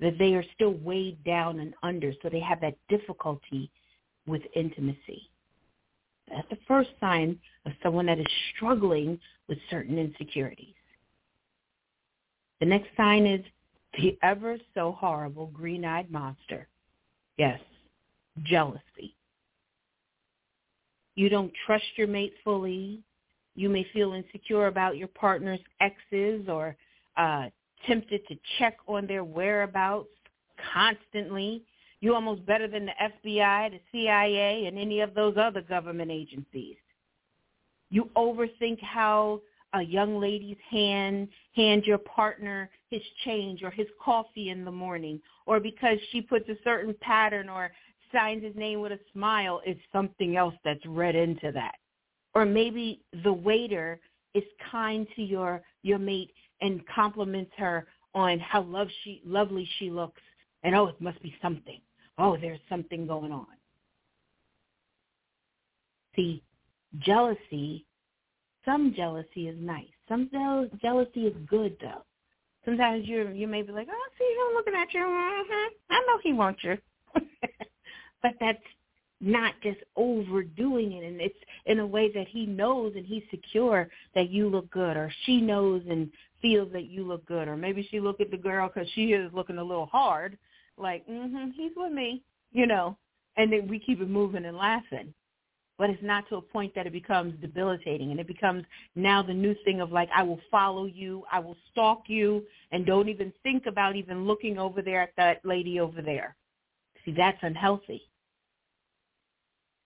that 0.00 0.18
they 0.18 0.34
are 0.34 0.44
still 0.54 0.74
weighed 0.74 1.24
down 1.24 1.60
and 1.60 1.72
under, 1.82 2.12
so 2.22 2.28
they 2.28 2.40
have 2.40 2.60
that 2.60 2.76
difficulty 2.90 3.70
with 4.26 4.42
intimacy. 4.54 5.29
That's 6.30 6.48
the 6.48 6.58
first 6.68 6.90
sign 7.00 7.38
of 7.66 7.72
someone 7.82 8.06
that 8.06 8.18
is 8.18 8.26
struggling 8.54 9.18
with 9.48 9.58
certain 9.68 9.98
insecurities. 9.98 10.74
The 12.60 12.66
next 12.66 12.88
sign 12.96 13.26
is 13.26 13.44
the 13.98 14.16
ever 14.22 14.56
so 14.74 14.92
horrible 14.92 15.46
green-eyed 15.46 16.10
monster. 16.10 16.68
Yes, 17.36 17.60
jealousy. 18.44 19.16
You 21.16 21.28
don't 21.28 21.52
trust 21.66 21.84
your 21.96 22.06
mate 22.06 22.34
fully. 22.44 23.02
You 23.56 23.68
may 23.68 23.84
feel 23.92 24.12
insecure 24.12 24.68
about 24.68 24.96
your 24.96 25.08
partner's 25.08 25.60
exes 25.80 26.48
or 26.48 26.76
uh, 27.16 27.48
tempted 27.86 28.26
to 28.28 28.36
check 28.58 28.76
on 28.86 29.06
their 29.06 29.24
whereabouts 29.24 30.08
constantly. 30.72 31.64
You're 32.00 32.14
almost 32.14 32.46
better 32.46 32.66
than 32.66 32.86
the 32.86 32.92
FBI, 32.92 33.70
the 33.70 33.80
CIA, 33.92 34.66
and 34.66 34.78
any 34.78 35.00
of 35.00 35.14
those 35.14 35.36
other 35.36 35.60
government 35.60 36.10
agencies. 36.10 36.76
You 37.90 38.08
overthink 38.16 38.80
how 38.80 39.40
a 39.74 39.82
young 39.82 40.18
lady's 40.18 40.56
hand 40.68 41.28
hand 41.54 41.84
your 41.84 41.98
partner 41.98 42.70
his 42.90 43.02
change 43.24 43.62
or 43.62 43.70
his 43.70 43.86
coffee 44.02 44.50
in 44.50 44.64
the 44.64 44.70
morning, 44.70 45.20
or 45.46 45.60
because 45.60 45.98
she 46.10 46.20
puts 46.20 46.48
a 46.48 46.56
certain 46.64 46.94
pattern 47.00 47.48
or 47.48 47.70
signs 48.12 48.42
his 48.42 48.56
name 48.56 48.80
with 48.80 48.92
a 48.92 48.98
smile, 49.12 49.60
is 49.64 49.76
something 49.92 50.36
else 50.36 50.54
that's 50.64 50.84
read 50.86 51.14
into 51.14 51.52
that. 51.52 51.76
Or 52.34 52.44
maybe 52.44 53.02
the 53.22 53.32
waiter 53.32 54.00
is 54.34 54.44
kind 54.70 55.06
to 55.16 55.22
your 55.22 55.62
your 55.82 55.98
mate 55.98 56.32
and 56.60 56.82
compliments 56.88 57.52
her 57.56 57.86
on 58.14 58.38
how 58.40 58.62
love 58.62 58.88
she 59.04 59.20
lovely 59.24 59.68
she 59.78 59.90
looks, 59.90 60.22
and 60.62 60.74
oh, 60.74 60.88
it 60.88 61.00
must 61.00 61.22
be 61.22 61.34
something. 61.40 61.80
Oh, 62.18 62.36
there's 62.40 62.60
something 62.68 63.06
going 63.06 63.32
on. 63.32 63.46
See, 66.16 66.42
jealousy, 66.98 67.86
some 68.64 68.92
jealousy 68.94 69.48
is 69.48 69.56
nice. 69.58 69.86
Some 70.08 70.28
jealousy 70.82 71.26
is 71.26 71.34
good 71.48 71.76
though. 71.80 72.02
Sometimes 72.64 73.06
you 73.06 73.28
you 73.28 73.46
may 73.46 73.62
be 73.62 73.72
like, 73.72 73.88
oh, 73.90 74.08
see 74.18 74.24
him 74.24 74.54
looking 74.54 74.74
at 74.74 74.92
you. 74.92 75.00
Mm-hmm. 75.00 75.74
I 75.90 76.04
know 76.06 76.18
he 76.22 76.32
wants 76.32 76.62
you, 76.62 76.76
but 78.22 78.32
that's 78.40 78.58
not 79.20 79.54
just 79.62 79.78
overdoing 79.96 80.92
it, 80.92 81.04
and 81.04 81.20
it's 81.20 81.38
in 81.66 81.78
a 81.78 81.86
way 81.86 82.10
that 82.12 82.26
he 82.28 82.46
knows 82.46 82.94
and 82.96 83.06
he's 83.06 83.22
secure 83.30 83.88
that 84.14 84.30
you 84.30 84.48
look 84.48 84.70
good, 84.70 84.96
or 84.96 85.12
she 85.24 85.40
knows 85.40 85.82
and 85.88 86.10
feels 86.40 86.72
that 86.72 86.86
you 86.86 87.06
look 87.06 87.24
good, 87.26 87.48
or 87.48 87.56
maybe 87.56 87.86
she 87.90 88.00
look 88.00 88.20
at 88.20 88.30
the 88.30 88.36
girl 88.36 88.70
because 88.72 88.88
she 88.94 89.12
is 89.12 89.32
looking 89.32 89.58
a 89.58 89.64
little 89.64 89.86
hard, 89.86 90.38
like, 90.80 91.06
mm-hmm, 91.06 91.50
he's 91.56 91.72
with 91.76 91.92
me, 91.92 92.22
you 92.52 92.66
know, 92.66 92.96
and 93.36 93.52
then 93.52 93.68
we 93.68 93.78
keep 93.78 94.00
it 94.00 94.08
moving 94.08 94.44
and 94.44 94.56
laughing. 94.56 95.12
But 95.78 95.88
it's 95.88 96.02
not 96.02 96.28
to 96.28 96.36
a 96.36 96.42
point 96.42 96.74
that 96.74 96.86
it 96.86 96.92
becomes 96.92 97.40
debilitating 97.40 98.10
and 98.10 98.20
it 98.20 98.26
becomes 98.26 98.64
now 98.96 99.22
the 99.22 99.32
new 99.32 99.54
thing 99.64 99.80
of 99.80 99.90
like, 99.92 100.10
I 100.14 100.22
will 100.22 100.40
follow 100.50 100.84
you, 100.84 101.24
I 101.32 101.38
will 101.38 101.56
stalk 101.70 102.02
you, 102.06 102.44
and 102.70 102.84
don't 102.84 103.08
even 103.08 103.32
think 103.42 103.64
about 103.66 103.96
even 103.96 104.26
looking 104.26 104.58
over 104.58 104.82
there 104.82 105.00
at 105.00 105.14
that 105.16 105.40
lady 105.44 105.80
over 105.80 106.02
there. 106.02 106.36
See, 107.04 107.14
that's 107.16 107.38
unhealthy. 107.40 108.02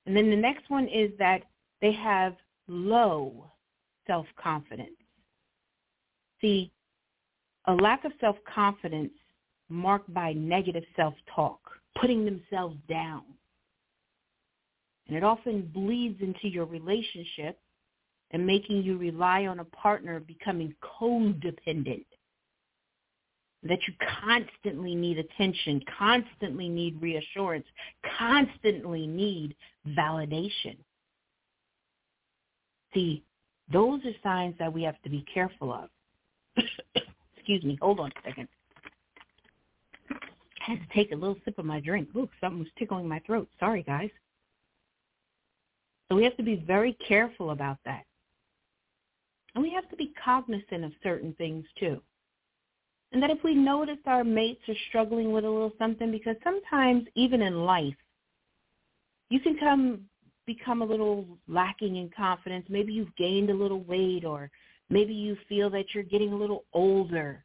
And 0.06 0.16
then 0.16 0.30
the 0.30 0.36
next 0.36 0.68
one 0.68 0.88
is 0.88 1.10
that 1.18 1.42
they 1.80 1.92
have 1.92 2.34
low 2.66 3.50
self-confidence. 4.06 4.90
See, 6.40 6.72
a 7.66 7.74
lack 7.74 8.04
of 8.04 8.12
self-confidence 8.20 9.12
marked 9.74 10.12
by 10.12 10.32
negative 10.32 10.84
self-talk, 10.96 11.60
putting 12.00 12.24
themselves 12.24 12.76
down. 12.88 13.22
And 15.06 15.16
it 15.16 15.24
often 15.24 15.70
bleeds 15.72 16.20
into 16.22 16.48
your 16.48 16.64
relationship 16.64 17.58
and 18.30 18.46
making 18.46 18.82
you 18.82 18.96
rely 18.98 19.46
on 19.46 19.60
a 19.60 19.64
partner 19.64 20.18
becoming 20.20 20.74
codependent. 21.00 22.06
That 23.62 23.78
you 23.86 23.94
constantly 24.22 24.94
need 24.94 25.18
attention, 25.18 25.80
constantly 25.98 26.68
need 26.68 27.00
reassurance, 27.00 27.66
constantly 28.18 29.06
need 29.06 29.54
validation. 29.88 30.76
See, 32.92 33.24
those 33.72 34.00
are 34.04 34.12
signs 34.22 34.54
that 34.58 34.72
we 34.72 34.82
have 34.82 35.00
to 35.02 35.10
be 35.10 35.24
careful 35.32 35.72
of. 35.72 35.88
Excuse 37.36 37.64
me, 37.64 37.78
hold 37.80 38.00
on 38.00 38.10
a 38.10 38.28
second. 38.28 38.48
Had 40.64 40.80
to 40.80 40.94
take 40.94 41.12
a 41.12 41.16
little 41.16 41.36
sip 41.44 41.58
of 41.58 41.66
my 41.66 41.78
drink. 41.78 42.08
Ooh, 42.16 42.28
something 42.40 42.60
was 42.60 42.68
tickling 42.78 43.06
my 43.06 43.18
throat. 43.26 43.48
Sorry, 43.60 43.82
guys. 43.82 44.08
So 46.08 46.16
we 46.16 46.24
have 46.24 46.36
to 46.38 46.42
be 46.42 46.56
very 46.66 46.96
careful 47.06 47.50
about 47.50 47.78
that. 47.84 48.04
And 49.54 49.62
we 49.62 49.70
have 49.72 49.88
to 49.90 49.96
be 49.96 50.14
cognizant 50.24 50.84
of 50.84 50.92
certain 51.02 51.34
things 51.34 51.66
too. 51.78 52.00
And 53.12 53.22
that 53.22 53.30
if 53.30 53.44
we 53.44 53.54
notice 53.54 53.98
our 54.06 54.24
mates 54.24 54.62
are 54.68 54.74
struggling 54.88 55.32
with 55.32 55.44
a 55.44 55.50
little 55.50 55.72
something, 55.78 56.10
because 56.10 56.36
sometimes 56.42 57.04
even 57.14 57.42
in 57.42 57.64
life, 57.64 57.94
you 59.28 59.40
can 59.40 59.58
come 59.58 60.00
become 60.46 60.80
a 60.80 60.86
little 60.86 61.26
lacking 61.46 61.96
in 61.96 62.10
confidence. 62.16 62.66
Maybe 62.68 62.92
you've 62.92 63.14
gained 63.16 63.50
a 63.50 63.54
little 63.54 63.82
weight 63.82 64.24
or 64.24 64.50
maybe 64.88 65.12
you 65.12 65.36
feel 65.48 65.68
that 65.70 65.94
you're 65.94 66.04
getting 66.04 66.32
a 66.32 66.36
little 66.36 66.64
older. 66.72 67.44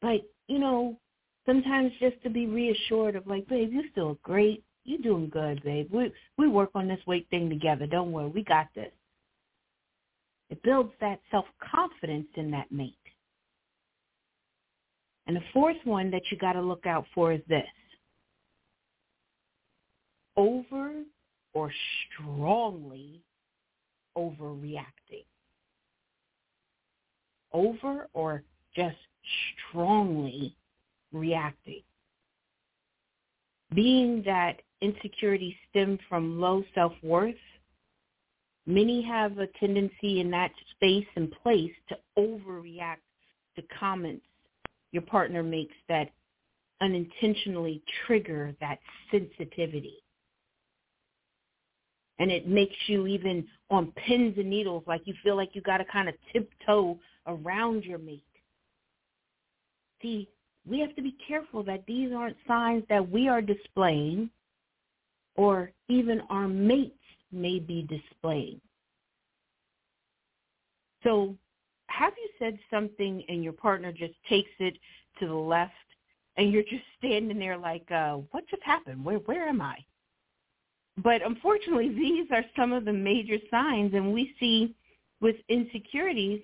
But, 0.00 0.22
you 0.48 0.58
know, 0.58 0.98
sometimes 1.46 1.92
just 2.00 2.22
to 2.22 2.30
be 2.30 2.46
reassured 2.46 3.16
of 3.16 3.26
like, 3.26 3.46
babe, 3.48 3.72
you're 3.72 3.84
still 3.92 4.18
great. 4.22 4.64
You're 4.84 5.00
doing 5.00 5.30
good, 5.30 5.62
babe. 5.62 5.88
We 5.90 6.12
we 6.36 6.48
work 6.48 6.70
on 6.74 6.88
this 6.88 7.00
weight 7.06 7.26
thing 7.30 7.48
together. 7.48 7.86
Don't 7.86 8.12
worry, 8.12 8.28
we 8.28 8.44
got 8.44 8.68
this. 8.74 8.92
It 10.50 10.62
builds 10.62 10.92
that 11.00 11.20
self 11.30 11.46
confidence 11.74 12.28
in 12.36 12.50
that 12.50 12.70
mate. 12.70 12.94
And 15.26 15.34
the 15.34 15.42
fourth 15.52 15.78
one 15.84 16.10
that 16.10 16.22
you 16.30 16.36
got 16.36 16.52
to 16.52 16.60
look 16.60 16.84
out 16.84 17.06
for 17.14 17.32
is 17.32 17.40
this. 17.48 17.64
Over 20.36 21.02
or 21.54 21.72
strongly 22.12 23.22
overreacting. 24.18 25.24
Over 27.52 28.08
or 28.12 28.42
just 28.76 28.96
strongly 29.70 30.54
reacting. 31.14 31.82
Being 33.74 34.22
that 34.26 34.60
insecurity 34.80 35.56
stem 35.70 35.98
from 36.08 36.40
low 36.40 36.62
self-worth, 36.74 37.34
many 38.66 39.02
have 39.02 39.38
a 39.38 39.46
tendency 39.58 40.20
in 40.20 40.30
that 40.30 40.52
space 40.72 41.06
and 41.16 41.32
place 41.42 41.72
to 41.88 41.96
overreact 42.18 42.98
to 43.56 43.62
comments 43.78 44.26
your 44.94 45.02
partner 45.02 45.42
makes 45.42 45.74
that 45.88 46.10
unintentionally 46.80 47.82
trigger 48.06 48.54
that 48.60 48.78
sensitivity. 49.10 49.96
And 52.20 52.30
it 52.30 52.46
makes 52.46 52.76
you 52.86 53.08
even 53.08 53.46
on 53.70 53.92
pins 53.92 54.34
and 54.38 54.48
needles, 54.48 54.84
like 54.86 55.02
you 55.04 55.14
feel 55.24 55.34
like 55.34 55.50
you 55.54 55.62
got 55.62 55.78
to 55.78 55.84
kind 55.86 56.08
of 56.08 56.14
tiptoe 56.32 56.96
around 57.26 57.84
your 57.84 57.98
mate. 57.98 58.22
See, 60.00 60.28
we 60.66 60.80
have 60.80 60.94
to 60.96 61.02
be 61.02 61.16
careful 61.26 61.62
that 61.64 61.84
these 61.86 62.12
aren't 62.12 62.36
signs 62.46 62.84
that 62.88 63.08
we 63.08 63.28
are 63.28 63.42
displaying 63.42 64.30
or 65.36 65.72
even 65.88 66.22
our 66.30 66.48
mates 66.48 66.94
may 67.32 67.58
be 67.58 67.82
displaying. 67.82 68.60
So 71.02 71.36
have 71.88 72.14
you 72.16 72.28
said 72.38 72.58
something 72.70 73.22
and 73.28 73.44
your 73.44 73.52
partner 73.52 73.92
just 73.92 74.14
takes 74.28 74.50
it 74.58 74.76
to 75.20 75.26
the 75.26 75.34
left 75.34 75.72
and 76.36 76.50
you're 76.50 76.62
just 76.62 76.84
standing 76.98 77.38
there 77.38 77.56
like, 77.56 77.88
uh, 77.90 78.14
what 78.30 78.48
just 78.48 78.62
happened? 78.62 79.04
Where 79.04 79.18
where 79.18 79.48
am 79.48 79.60
I? 79.60 79.76
But 81.02 81.24
unfortunately, 81.24 81.88
these 81.94 82.26
are 82.32 82.44
some 82.56 82.72
of 82.72 82.84
the 82.84 82.92
major 82.92 83.36
signs, 83.50 83.94
and 83.94 84.12
we 84.12 84.34
see 84.40 84.74
with 85.20 85.36
insecurities 85.48 86.40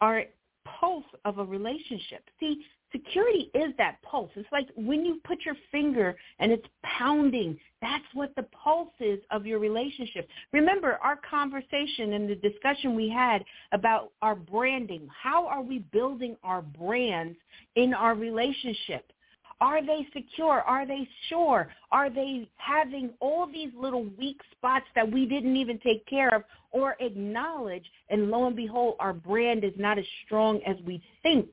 are 0.00 0.24
pulse 0.64 1.04
of 1.24 1.38
a 1.38 1.44
relationship. 1.44 2.24
See, 2.40 2.64
security 2.92 3.50
is 3.54 3.72
that 3.78 4.00
pulse. 4.02 4.30
It's 4.36 4.48
like 4.52 4.68
when 4.76 5.04
you 5.04 5.20
put 5.24 5.44
your 5.44 5.56
finger 5.70 6.16
and 6.38 6.52
it's 6.52 6.66
pounding. 6.82 7.58
That's 7.80 8.04
what 8.14 8.34
the 8.36 8.44
pulse 8.44 8.92
is 9.00 9.20
of 9.30 9.46
your 9.46 9.58
relationship. 9.58 10.28
Remember 10.52 10.98
our 11.02 11.18
conversation 11.28 12.14
and 12.14 12.28
the 12.28 12.36
discussion 12.36 12.94
we 12.96 13.08
had 13.08 13.44
about 13.72 14.12
our 14.22 14.34
branding. 14.34 15.08
How 15.10 15.46
are 15.46 15.62
we 15.62 15.80
building 15.92 16.36
our 16.42 16.62
brands 16.62 17.36
in 17.76 17.94
our 17.94 18.14
relationship? 18.14 19.12
Are 19.60 19.84
they 19.84 20.06
secure? 20.12 20.62
Are 20.62 20.86
they 20.86 21.08
sure? 21.28 21.68
Are 21.90 22.08
they 22.08 22.48
having 22.56 23.10
all 23.20 23.46
these 23.46 23.72
little 23.76 24.04
weak 24.16 24.40
spots 24.52 24.86
that 24.94 25.10
we 25.10 25.26
didn't 25.26 25.56
even 25.56 25.80
take 25.80 26.06
care 26.06 26.32
of 26.32 26.44
or 26.70 26.96
acknowledge? 27.00 27.84
And 28.08 28.30
lo 28.30 28.46
and 28.46 28.54
behold, 28.54 28.94
our 29.00 29.12
brand 29.12 29.64
is 29.64 29.72
not 29.76 29.98
as 29.98 30.04
strong 30.24 30.60
as 30.64 30.76
we 30.86 31.02
think 31.22 31.48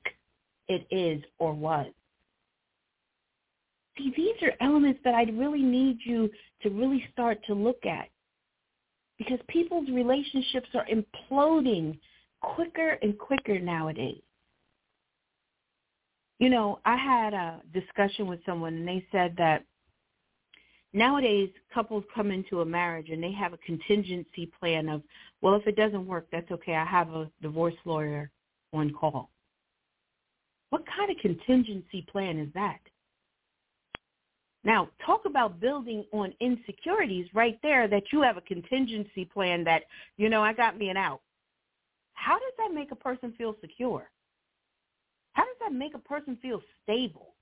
it 0.68 0.86
is 0.90 1.22
or 1.38 1.52
was. 1.54 1.86
See, 3.98 4.12
these 4.16 4.34
are 4.42 4.52
elements 4.60 5.00
that 5.04 5.14
I 5.14 5.22
really 5.24 5.62
need 5.62 5.98
you 6.04 6.30
to 6.62 6.70
really 6.70 7.04
start 7.12 7.38
to 7.46 7.54
look 7.54 7.86
at. 7.86 8.08
because 9.18 9.38
people's 9.48 9.88
relationships 9.90 10.68
are 10.74 10.86
imploding 10.86 11.98
quicker 12.42 12.98
and 13.02 13.18
quicker 13.18 13.58
nowadays. 13.58 14.22
You 16.38 16.50
know, 16.50 16.80
I 16.84 16.96
had 16.96 17.32
a 17.32 17.62
discussion 17.72 18.26
with 18.26 18.40
someone 18.44 18.74
and 18.74 18.86
they 18.86 19.06
said 19.10 19.34
that 19.38 19.64
nowadays 20.92 21.50
couples 21.72 22.04
come 22.14 22.30
into 22.30 22.60
a 22.60 22.64
marriage 22.64 23.08
and 23.08 23.22
they 23.22 23.32
have 23.32 23.54
a 23.54 23.58
contingency 23.58 24.50
plan 24.60 24.88
of, 24.88 25.02
well, 25.40 25.54
if 25.54 25.66
it 25.66 25.76
doesn't 25.76 26.06
work, 26.06 26.26
that's 26.30 26.50
okay. 26.50 26.74
I 26.74 26.84
have 26.84 27.08
a 27.10 27.30
divorce 27.40 27.74
lawyer 27.86 28.30
on 28.72 28.92
call. 28.92 29.30
What 30.70 30.84
kind 30.86 31.10
of 31.10 31.16
contingency 31.18 32.06
plan 32.10 32.38
is 32.38 32.48
that? 32.54 32.80
Now, 34.64 34.88
talk 35.04 35.26
about 35.26 35.60
building 35.60 36.04
on 36.12 36.34
insecurities 36.40 37.26
right 37.32 37.56
there 37.62 37.86
that 37.86 38.02
you 38.12 38.20
have 38.22 38.36
a 38.36 38.40
contingency 38.40 39.24
plan 39.24 39.62
that, 39.64 39.82
you 40.16 40.28
know, 40.28 40.42
I 40.42 40.52
got 40.52 40.76
me 40.76 40.88
an 40.88 40.96
out. 40.96 41.20
How 42.14 42.36
does 42.36 42.52
that 42.58 42.74
make 42.74 42.90
a 42.90 42.96
person 42.96 43.32
feel 43.38 43.54
secure? 43.60 44.10
How 45.34 45.44
does 45.44 45.54
that 45.60 45.72
make 45.72 45.94
a 45.94 45.98
person 45.98 46.36
feel 46.42 46.60
stable? 46.82 47.34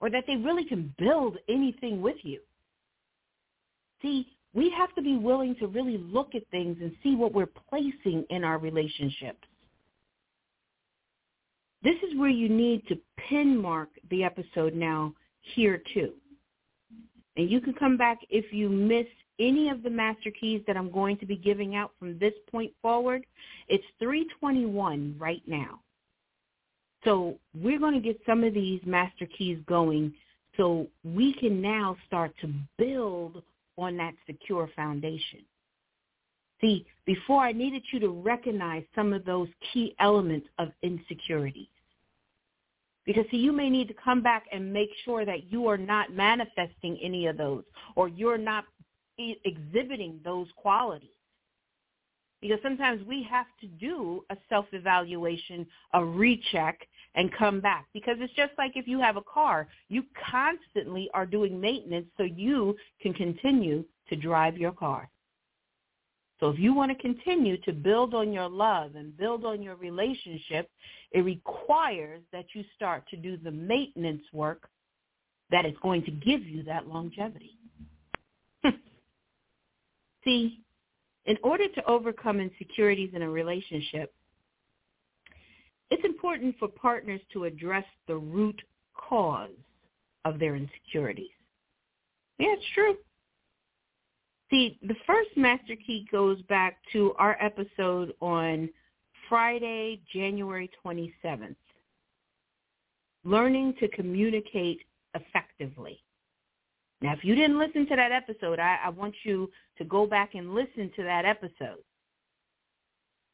Or 0.00 0.10
that 0.10 0.24
they 0.28 0.36
really 0.36 0.64
can 0.64 0.94
build 0.96 1.38
anything 1.48 2.00
with 2.00 2.18
you? 2.22 2.38
See, 4.00 4.28
we 4.54 4.70
have 4.70 4.94
to 4.94 5.02
be 5.02 5.16
willing 5.16 5.56
to 5.56 5.66
really 5.66 5.98
look 5.98 6.36
at 6.36 6.46
things 6.52 6.76
and 6.80 6.92
see 7.02 7.16
what 7.16 7.32
we're 7.32 7.46
placing 7.46 8.24
in 8.30 8.44
our 8.44 8.58
relationships. 8.58 9.48
This 11.82 11.96
is 12.02 12.18
where 12.18 12.30
you 12.30 12.48
need 12.48 12.86
to 12.88 12.98
pin 13.28 13.56
mark 13.60 13.88
the 14.10 14.24
episode 14.24 14.74
now 14.74 15.14
here 15.54 15.80
too. 15.94 16.12
And 17.36 17.48
you 17.48 17.60
can 17.60 17.72
come 17.74 17.96
back 17.96 18.18
if 18.30 18.52
you 18.52 18.68
miss 18.68 19.06
any 19.38 19.68
of 19.68 19.82
the 19.82 19.90
master 19.90 20.30
keys 20.30 20.62
that 20.66 20.76
I'm 20.76 20.90
going 20.90 21.16
to 21.18 21.26
be 21.26 21.36
giving 21.36 21.76
out 21.76 21.92
from 21.98 22.18
this 22.18 22.34
point 22.50 22.72
forward. 22.82 23.24
It's 23.68 23.84
321 24.00 25.14
right 25.18 25.42
now. 25.46 25.80
So 27.04 27.36
we're 27.54 27.78
going 27.78 27.94
to 27.94 28.00
get 28.00 28.20
some 28.26 28.42
of 28.42 28.54
these 28.54 28.80
master 28.84 29.26
keys 29.26 29.58
going 29.66 30.12
so 30.56 30.88
we 31.04 31.32
can 31.32 31.62
now 31.62 31.96
start 32.06 32.32
to 32.40 32.52
build 32.76 33.42
on 33.76 33.96
that 33.98 34.14
secure 34.26 34.68
foundation. 34.74 35.40
See, 36.60 36.86
before 37.06 37.42
I 37.42 37.52
needed 37.52 37.82
you 37.92 38.00
to 38.00 38.08
recognize 38.08 38.84
some 38.94 39.12
of 39.12 39.24
those 39.24 39.48
key 39.72 39.94
elements 40.00 40.48
of 40.58 40.70
insecurity. 40.82 41.70
Because 43.06 43.24
see, 43.30 43.38
you 43.38 43.52
may 43.52 43.70
need 43.70 43.88
to 43.88 43.94
come 43.94 44.22
back 44.22 44.44
and 44.52 44.72
make 44.72 44.90
sure 45.04 45.24
that 45.24 45.50
you 45.50 45.66
are 45.68 45.78
not 45.78 46.12
manifesting 46.12 46.98
any 47.02 47.26
of 47.26 47.38
those 47.38 47.64
or 47.94 48.08
you're 48.08 48.36
not 48.36 48.64
exhibiting 49.18 50.20
those 50.24 50.46
qualities. 50.56 51.08
Because 52.40 52.58
sometimes 52.62 53.04
we 53.06 53.26
have 53.28 53.46
to 53.60 53.66
do 53.66 54.24
a 54.30 54.36
self-evaluation, 54.48 55.66
a 55.94 56.04
recheck, 56.04 56.86
and 57.14 57.32
come 57.32 57.60
back. 57.60 57.86
Because 57.92 58.16
it's 58.20 58.32
just 58.34 58.52
like 58.58 58.72
if 58.76 58.86
you 58.86 59.00
have 59.00 59.16
a 59.16 59.22
car, 59.22 59.68
you 59.88 60.04
constantly 60.30 61.08
are 61.14 61.26
doing 61.26 61.60
maintenance 61.60 62.06
so 62.16 62.24
you 62.24 62.76
can 63.00 63.14
continue 63.14 63.84
to 64.08 64.16
drive 64.16 64.56
your 64.56 64.72
car. 64.72 65.08
So 66.40 66.50
if 66.50 66.58
you 66.58 66.72
want 66.72 66.96
to 66.96 67.02
continue 67.02 67.56
to 67.62 67.72
build 67.72 68.14
on 68.14 68.32
your 68.32 68.48
love 68.48 68.94
and 68.94 69.16
build 69.16 69.44
on 69.44 69.62
your 69.62 69.74
relationship, 69.76 70.70
it 71.12 71.20
requires 71.20 72.22
that 72.32 72.46
you 72.54 72.64
start 72.76 73.08
to 73.08 73.16
do 73.16 73.36
the 73.36 73.50
maintenance 73.50 74.22
work 74.32 74.68
that 75.50 75.66
is 75.66 75.74
going 75.82 76.04
to 76.04 76.10
give 76.10 76.44
you 76.44 76.62
that 76.64 76.86
longevity. 76.86 77.56
See, 80.24 80.60
in 81.24 81.36
order 81.42 81.68
to 81.68 81.84
overcome 81.86 82.40
insecurities 82.40 83.10
in 83.14 83.22
a 83.22 83.28
relationship, 83.28 84.14
it's 85.90 86.04
important 86.04 86.54
for 86.58 86.68
partners 86.68 87.20
to 87.32 87.44
address 87.44 87.84
the 88.06 88.16
root 88.16 88.60
cause 88.94 89.50
of 90.24 90.38
their 90.38 90.54
insecurities. 90.54 91.30
Yeah, 92.38 92.48
it's 92.52 92.64
true. 92.74 92.96
See, 94.50 94.78
the 94.82 94.96
first 95.06 95.30
master 95.36 95.74
key 95.76 96.06
goes 96.10 96.40
back 96.42 96.78
to 96.92 97.14
our 97.18 97.36
episode 97.40 98.14
on 98.20 98.70
Friday, 99.28 100.00
January 100.12 100.70
27th. 100.84 101.56
Learning 103.24 103.74
to 103.80 103.88
communicate 103.88 104.80
effectively. 105.14 106.02
Now, 107.02 107.12
if 107.12 107.24
you 107.24 107.34
didn't 107.34 107.58
listen 107.58 107.86
to 107.88 107.96
that 107.96 108.10
episode, 108.10 108.58
I, 108.58 108.78
I, 108.86 108.88
want 108.88 109.14
you 109.22 109.50
to 109.76 109.84
go 109.84 110.06
back 110.06 110.34
and 110.34 110.54
listen 110.54 110.90
to 110.96 111.02
that 111.04 111.24
episode. 111.24 111.84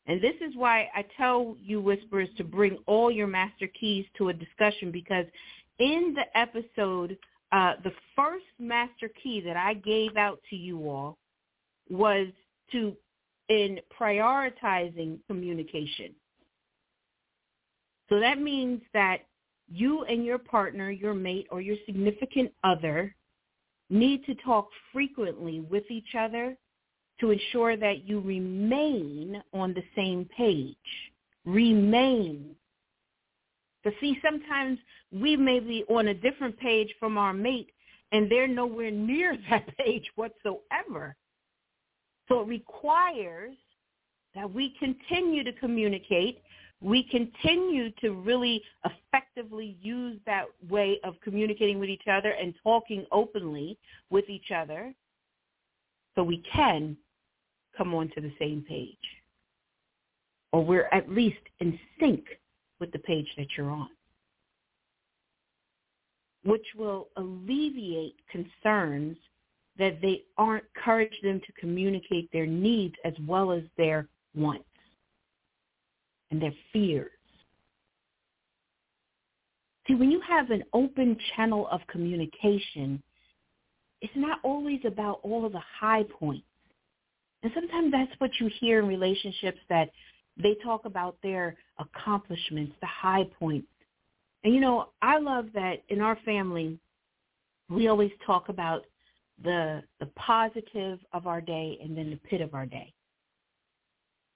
And 0.06 0.20
this 0.20 0.34
is 0.46 0.54
why 0.54 0.88
I 0.94 1.04
tell 1.16 1.56
you 1.62 1.80
whisperers 1.80 2.28
to 2.36 2.44
bring 2.44 2.76
all 2.86 3.10
your 3.10 3.26
master 3.26 3.66
keys 3.68 4.04
to 4.18 4.28
a 4.28 4.34
discussion 4.34 4.90
because 4.90 5.24
in 5.78 6.14
the 6.14 6.38
episode 6.38 7.16
uh, 7.54 7.74
the 7.84 7.92
first 8.16 8.44
master 8.58 9.08
key 9.22 9.40
that 9.40 9.56
I 9.56 9.74
gave 9.74 10.16
out 10.16 10.40
to 10.50 10.56
you 10.56 10.90
all 10.90 11.18
was 11.88 12.26
to 12.72 12.96
in 13.48 13.78
prioritizing 13.98 15.18
communication. 15.28 16.12
So 18.08 18.18
that 18.18 18.40
means 18.40 18.80
that 18.92 19.18
you 19.72 20.02
and 20.04 20.24
your 20.24 20.38
partner, 20.38 20.90
your 20.90 21.14
mate, 21.14 21.46
or 21.52 21.60
your 21.60 21.76
significant 21.86 22.50
other 22.64 23.14
need 23.88 24.24
to 24.24 24.34
talk 24.34 24.68
frequently 24.92 25.60
with 25.60 25.88
each 25.90 26.16
other 26.18 26.56
to 27.20 27.30
ensure 27.30 27.76
that 27.76 28.08
you 28.08 28.20
remain 28.20 29.40
on 29.52 29.74
the 29.74 29.84
same 29.94 30.28
page. 30.36 30.76
Remain 31.44 32.56
but 33.84 33.92
see, 34.00 34.18
sometimes 34.24 34.78
we 35.12 35.36
may 35.36 35.60
be 35.60 35.84
on 35.88 36.08
a 36.08 36.14
different 36.14 36.58
page 36.58 36.92
from 36.98 37.18
our 37.18 37.34
mate 37.34 37.70
and 38.12 38.30
they're 38.30 38.48
nowhere 38.48 38.90
near 38.90 39.36
that 39.50 39.76
page 39.76 40.04
whatsoever. 40.16 41.14
So 42.28 42.40
it 42.40 42.48
requires 42.48 43.54
that 44.34 44.52
we 44.52 44.74
continue 44.78 45.44
to 45.44 45.52
communicate. 45.52 46.42
We 46.80 47.04
continue 47.04 47.90
to 48.00 48.12
really 48.12 48.62
effectively 48.84 49.76
use 49.80 50.18
that 50.26 50.46
way 50.68 50.98
of 51.04 51.14
communicating 51.22 51.78
with 51.78 51.90
each 51.90 52.08
other 52.10 52.30
and 52.30 52.54
talking 52.62 53.04
openly 53.12 53.78
with 54.10 54.28
each 54.28 54.50
other 54.54 54.92
so 56.14 56.22
we 56.22 56.42
can 56.52 56.96
come 57.76 57.94
onto 57.94 58.20
the 58.20 58.32
same 58.38 58.64
page. 58.66 58.96
Or 60.52 60.64
we're 60.64 60.88
at 60.92 61.10
least 61.10 61.40
in 61.60 61.78
sync 62.00 62.24
with 62.84 62.92
the 62.92 62.98
page 62.98 63.28
that 63.38 63.46
you're 63.56 63.70
on, 63.70 63.88
which 66.44 66.66
will 66.76 67.08
alleviate 67.16 68.16
concerns 68.30 69.16
that 69.78 70.02
they 70.02 70.22
aren't 70.36 70.64
encourage 70.76 71.18
them 71.22 71.40
to 71.46 71.52
communicate 71.58 72.30
their 72.30 72.44
needs 72.44 72.94
as 73.06 73.14
well 73.26 73.52
as 73.52 73.62
their 73.78 74.06
wants 74.36 74.64
and 76.30 76.42
their 76.42 76.52
fears. 76.74 77.10
See, 79.88 79.94
when 79.94 80.10
you 80.10 80.20
have 80.20 80.50
an 80.50 80.62
open 80.74 81.16
channel 81.34 81.66
of 81.68 81.80
communication, 81.90 83.02
it's 84.02 84.12
not 84.14 84.40
always 84.42 84.80
about 84.84 85.20
all 85.22 85.46
of 85.46 85.52
the 85.52 85.62
high 85.80 86.04
points. 86.18 86.44
And 87.42 87.50
sometimes 87.54 87.92
that's 87.92 88.20
what 88.20 88.30
you 88.40 88.50
hear 88.60 88.80
in 88.80 88.86
relationships 88.86 89.58
that 89.70 89.90
they 90.36 90.56
talk 90.62 90.84
about 90.84 91.16
their 91.22 91.56
accomplishments, 91.78 92.72
the 92.80 92.86
high 92.86 93.24
points. 93.38 93.68
And 94.42 94.54
you 94.54 94.60
know, 94.60 94.90
I 95.00 95.18
love 95.18 95.46
that 95.54 95.82
in 95.88 96.00
our 96.00 96.18
family, 96.24 96.78
we 97.68 97.88
always 97.88 98.10
talk 98.26 98.48
about 98.48 98.84
the 99.42 99.82
the 100.00 100.06
positive 100.16 100.98
of 101.12 101.26
our 101.26 101.40
day 101.40 101.78
and 101.82 101.96
then 101.96 102.10
the 102.10 102.16
pit 102.28 102.40
of 102.40 102.54
our 102.54 102.66
day. 102.66 102.92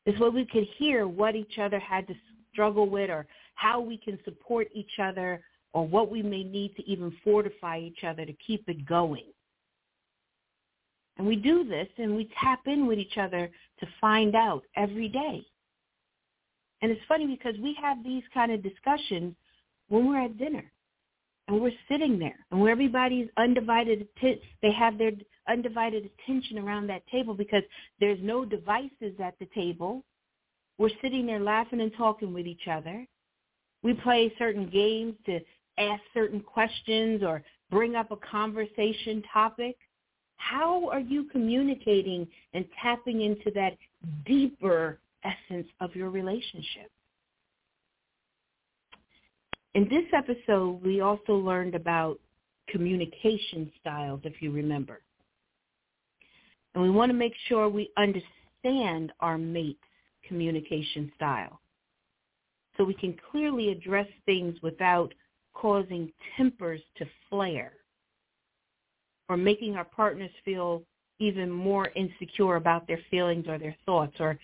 This 0.07 0.19
way 0.19 0.31
we 0.31 0.47
could 0.47 0.67
hear 0.79 1.07
what 1.07 1.37
each 1.37 1.59
other 1.59 1.79
had 1.79 2.07
to 2.09 2.15
struggle 2.53 2.89
with 2.89 3.11
or 3.11 3.27
how 3.55 3.81
we 3.81 3.99
can 3.99 4.19
support 4.25 4.69
each 4.73 4.99
other 5.03 5.43
or 5.73 5.87
what 5.87 6.11
we 6.11 6.23
may 6.23 6.43
need 6.45 6.75
to 6.77 6.89
even 6.89 7.15
fortify 7.23 7.79
each 7.79 8.05
other 8.05 8.25
to 8.25 8.33
keep 8.45 8.69
it 8.69 8.87
going. 8.87 9.27
And 11.19 11.27
we 11.27 11.37
do 11.37 11.65
this 11.65 11.89
and 11.99 12.17
we 12.17 12.31
tap 12.41 12.61
in 12.67 12.87
with 12.87 12.99
each 12.99 13.19
other 13.19 13.51
to 13.81 13.87
find 14.01 14.35
out 14.35 14.63
every 14.77 15.09
day. 15.09 15.45
And 16.81 16.91
it's 16.91 17.01
funny 17.09 17.27
because 17.27 17.55
we 17.61 17.77
have 17.81 18.03
these 18.05 18.23
kind 18.33 18.53
of 18.53 18.63
discussions 18.63 19.35
when 19.89 20.07
we're 20.07 20.25
at 20.25 20.39
dinner 20.39 20.71
and 21.49 21.61
we're 21.61 21.73
sitting 21.89 22.19
there 22.19 22.39
and 22.51 22.61
where 22.61 22.71
everybody's 22.71 23.29
undivided, 23.37 24.07
they 24.21 24.73
have 24.73 24.99
their 24.99 25.13
undivided 25.49 26.11
attention 26.21 26.59
around 26.59 26.87
that 26.87 27.07
table 27.09 27.35
because 27.35 27.63
there's 28.01 28.19
no 28.23 28.45
devices 28.45 29.15
at 29.23 29.35
the 29.39 29.49
table. 29.55 30.05
We're 30.77 30.91
sitting 31.03 31.27
there 31.27 31.41
laughing 31.41 31.81
and 31.81 31.93
talking 31.97 32.33
with 32.33 32.47
each 32.47 32.69
other. 32.71 33.07
We 33.83 33.95
play 33.95 34.33
certain 34.39 34.69
games 34.69 35.15
to 35.27 35.41
ask 35.79 36.03
certain 36.13 36.41
questions 36.41 37.23
or 37.23 37.43
bring 37.71 37.97
up 37.97 38.11
a 38.11 38.17
conversation 38.17 39.23
topic. 39.33 39.77
How 40.37 40.89
are 40.91 41.01
you 41.01 41.25
communicating 41.25 42.27
and 42.53 42.65
tapping 42.81 43.23
into 43.23 43.51
that 43.55 43.77
deeper 44.27 44.99
essence 45.25 45.69
of 45.81 45.95
your 45.95 46.11
relationship? 46.11 46.91
In 49.75 49.89
this 49.89 50.05
episode, 50.13 50.83
we 50.83 51.01
also 51.01 51.35
learned 51.35 51.75
about 51.75 52.19
communication 52.69 53.71
styles, 53.81 54.21
if 54.25 54.41
you 54.41 54.51
remember. 54.51 55.01
And 56.75 56.83
we 56.83 56.91
want 56.91 57.11
to 57.11 57.15
make 57.15 57.35
sure 57.49 57.69
we 57.69 57.91
understand 57.97 59.13
our 59.21 59.39
mate's 59.39 59.79
communication 60.27 61.11
style 61.17 61.61
so 62.77 62.85
we 62.85 62.95
can 62.95 63.17
clearly 63.31 63.71
address 63.71 64.07
things 64.27 64.55
without 64.63 65.13
causing 65.55 66.13
tempers 66.37 66.81
to 66.97 67.07
flare 67.29 67.73
or 69.29 69.37
making 69.37 69.77
our 69.77 69.85
partners 69.85 70.31
feel 70.45 70.83
even 71.19 71.51
more 71.51 71.89
insecure 71.97 72.57
about 72.57 72.87
their 72.87 73.01
feelings 73.11 73.47
or 73.49 73.59
their 73.59 73.77
thoughts 73.85 74.15
or 74.21 74.39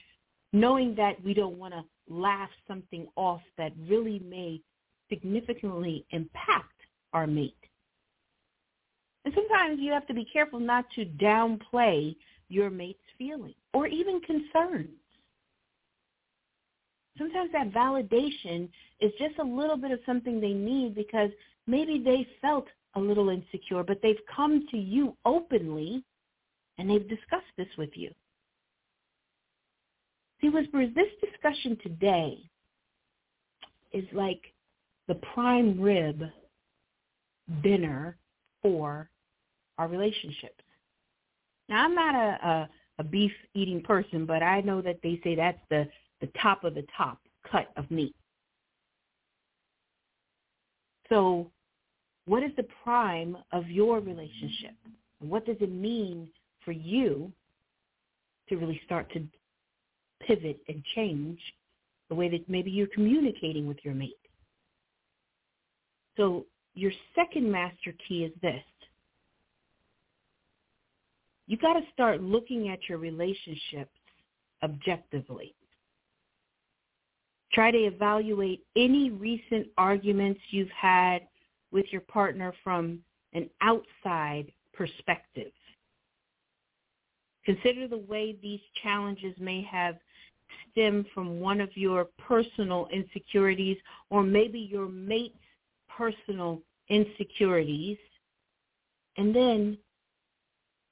knowing 0.55 0.95
that 0.95 1.23
we 1.25 1.35
don't 1.35 1.59
want 1.59 1.75
to 1.75 1.85
laugh 2.09 2.49
something 2.69 3.09
off 3.17 3.43
that 3.59 3.73
really 3.88 4.21
may 4.21 4.61
significantly 5.11 6.07
impact 6.11 6.73
our 7.12 7.27
mate. 7.27 7.57
And 9.25 9.35
sometimes 9.35 9.81
you 9.81 9.93
have 9.93 10.07
to 10.07 10.14
be 10.14 10.25
careful 10.33 10.61
not 10.61 10.85
to 10.95 11.07
downplay 11.07 12.14
your 12.49 12.71
mate's 12.71 13.03
feelings 13.19 13.57
or 13.73 13.88
even 13.88 14.21
concerns. 14.21 14.90
Sometimes 17.19 17.51
that 17.53 17.73
validation 17.73 18.69
is 19.01 19.11
just 19.19 19.38
a 19.40 19.45
little 19.45 19.77
bit 19.77 19.90
of 19.90 19.99
something 20.07 20.40
they 20.40 20.53
need 20.53 20.95
because 20.95 21.31
maybe 21.67 21.99
they 21.99 22.29
felt 22.40 22.67
a 22.95 23.01
little 23.01 23.29
insecure, 23.29 23.83
but 23.83 23.99
they've 24.03 24.17
come 24.35 24.67
to 24.71 24.77
you 24.77 25.17
openly 25.25 26.05
and 26.79 26.88
they've 26.88 27.09
discussed 27.09 27.45
this 27.57 27.69
with 27.77 27.90
you. 27.95 28.12
See, 30.45 30.51
Whisperers, 30.51 30.91
this 30.95 31.09
discussion 31.23 31.79
today 31.83 32.37
is 33.95 34.05
like 34.13 34.43
the 35.09 35.15
prime 35.33 35.81
rib 35.81 36.23
dinner 37.63 38.19
for 38.61 39.09
our 39.79 39.89
relationships. 39.89 40.63
Now, 41.71 41.87
I'm 41.87 41.95
not 41.95 42.15
a, 42.15 42.47
a, 42.47 42.69
a 42.99 43.05
beef 43.05 43.33
eating 43.55 43.81
person, 43.81 44.27
but 44.27 44.43
I 44.43 44.61
know 44.61 44.83
that 44.83 44.99
they 45.03 45.19
say 45.25 45.35
that's 45.35 45.59
the, 45.71 45.89
the 46.21 46.29
top 46.43 46.63
of 46.63 46.75
the 46.75 46.85
top 46.95 47.21
cut 47.51 47.69
of 47.79 47.91
meat. 47.91 48.15
So 51.09 51.51
what 52.27 52.43
is 52.43 52.51
the 52.59 52.67
prime 52.83 53.39
of 53.53 53.71
your 53.71 53.99
relationship? 54.01 54.75
What 55.21 55.47
does 55.47 55.57
it 55.63 55.73
mean 55.73 56.29
for 56.67 56.73
you 56.73 57.33
to 58.51 58.57
really 58.57 58.83
start 58.85 59.11
to 59.15 59.27
pivot 60.27 60.61
and 60.69 60.83
change 60.95 61.39
the 62.09 62.15
way 62.15 62.29
that 62.29 62.49
maybe 62.49 62.71
you're 62.71 62.87
communicating 62.89 63.67
with 63.67 63.79
your 63.83 63.95
mate? 63.95 64.19
So 66.17 66.47
your 66.75 66.93
second 67.15 67.51
master 67.51 67.95
key 68.07 68.25
is 68.25 68.33
this. 68.43 68.63
You 71.47 71.59
got 71.59 71.75
to 71.75 71.83
start 71.93 72.23
looking 72.23 72.69
at 72.71 72.79
your 72.89 72.99
relationships 72.99 73.93
objectively. 74.63 75.55
Try 77.53 77.71
to 77.71 77.79
evaluate 77.79 78.65
any 78.77 79.11
recent 79.11 79.69
arguments 79.77 80.41
you've 80.51 80.71
had 80.71 81.21
with 81.71 81.87
your 81.91 82.01
partner 82.03 82.53
from 82.65 83.01
an 83.33 83.49
outside 83.61 84.51
perspective. 84.73 85.53
Consider 87.45 87.87
the 87.87 87.99
way 87.99 88.37
these 88.43 88.61
challenges 88.83 89.35
may 89.39 89.63
have 89.71 89.97
stemmed 90.71 91.07
from 91.14 91.40
one 91.40 91.61
of 91.61 91.71
your 91.77 92.07
personal 92.19 92.88
insecurities 92.93 93.77
or 94.11 94.23
maybe 94.23 94.59
your 94.59 94.88
mate's 94.88 95.37
personal 95.88 96.61
insecurities. 96.88 97.99
And 99.17 99.35
then 99.35 99.79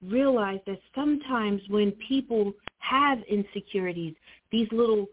realize 0.04 0.60
that 0.66 0.80
sometimes 0.94 1.60
when 1.68 1.92
people 2.08 2.52
have 2.78 3.18
insecurities, 3.28 4.14
these 4.50 4.68
little 4.72 5.06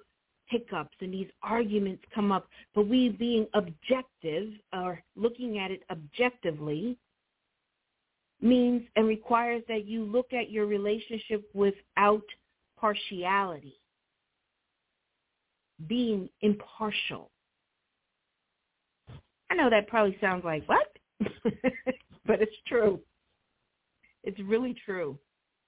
hiccups 0.46 0.96
and 1.02 1.14
these 1.14 1.30
arguments 1.44 2.04
come 2.14 2.32
up, 2.32 2.48
but 2.74 2.88
we 2.88 3.10
being 3.10 3.48
objective 3.54 4.50
or 4.74 5.02
looking 5.16 5.60
at 5.60 5.72
it 5.72 5.84
objectively 5.92 6.98
means 8.42 8.84
and 8.96 9.08
requires 9.08 9.62
that 9.68 9.86
you 9.86 10.04
look 10.04 10.34
at 10.34 10.50
your 10.50 10.66
relationship 10.66 11.48
without 11.54 12.24
partiality, 12.78 13.76
being 15.88 16.30
impartial. 16.42 17.30
I 19.50 19.56
know 19.56 19.70
that 19.70 19.88
probably 19.88 20.18
sounds 20.22 20.44
like 20.44 20.68
what? 20.68 20.88
but 22.26 22.42
it's 22.42 22.56
true. 22.68 23.00
It's 24.24 24.40
really 24.42 24.76
true. 24.86 25.18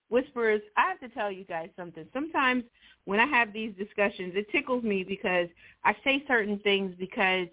Whisperers, 0.10 0.62
I 0.76 0.90
have 0.90 1.00
to 1.00 1.10
tell 1.10 1.32
you 1.32 1.46
guys 1.46 1.70
something. 1.78 2.06
Sometimes 2.14 2.64
when 3.06 3.20
I 3.20 3.26
have 3.26 3.54
these 3.54 3.74
discussions, 3.78 4.34
it 4.36 4.52
tickles 4.52 4.84
me 4.84 5.04
because 5.04 5.48
I 5.86 5.96
say 6.04 6.24
certain 6.28 6.60
things 6.60 6.94
because 7.00 7.48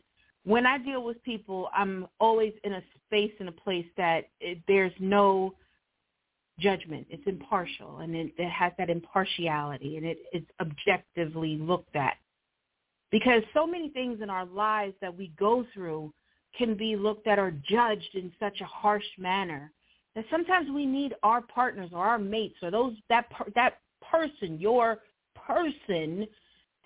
when 0.44 0.66
I 0.66 0.78
deal 0.78 1.04
with 1.04 1.22
people, 1.22 1.68
I'm 1.74 2.08
always 2.18 2.52
in 2.64 2.72
a 2.72 2.82
space 3.06 3.32
and 3.38 3.48
a 3.48 3.52
place 3.52 3.86
that 3.96 4.28
it, 4.40 4.58
there's 4.66 4.92
no 4.98 5.54
judgment. 6.58 7.06
It's 7.10 7.26
impartial 7.26 7.98
and 7.98 8.14
it, 8.14 8.32
it 8.36 8.50
has 8.50 8.72
that 8.78 8.90
impartiality 8.90 9.96
and 9.96 10.06
it, 10.06 10.18
it's 10.32 10.50
objectively 10.60 11.56
looked 11.56 11.94
at. 11.96 12.16
Because 13.10 13.42
so 13.54 13.66
many 13.66 13.88
things 13.88 14.20
in 14.22 14.30
our 14.30 14.44
lives 14.44 14.94
that 15.00 15.16
we 15.16 15.32
go 15.38 15.64
through 15.72 16.12
can 16.56 16.76
be 16.76 16.96
looked 16.96 17.26
at 17.26 17.38
or 17.38 17.52
judged 17.68 18.14
in 18.14 18.32
such 18.38 18.60
a 18.60 18.64
harsh 18.64 19.04
manner 19.18 19.72
that 20.14 20.24
sometimes 20.30 20.68
we 20.70 20.84
need 20.84 21.14
our 21.22 21.40
partners 21.42 21.90
or 21.92 22.04
our 22.04 22.18
mates 22.18 22.56
or 22.62 22.70
those 22.70 22.94
that 23.08 23.26
that 23.54 23.78
person, 24.10 24.58
your 24.58 24.98
person 25.34 26.26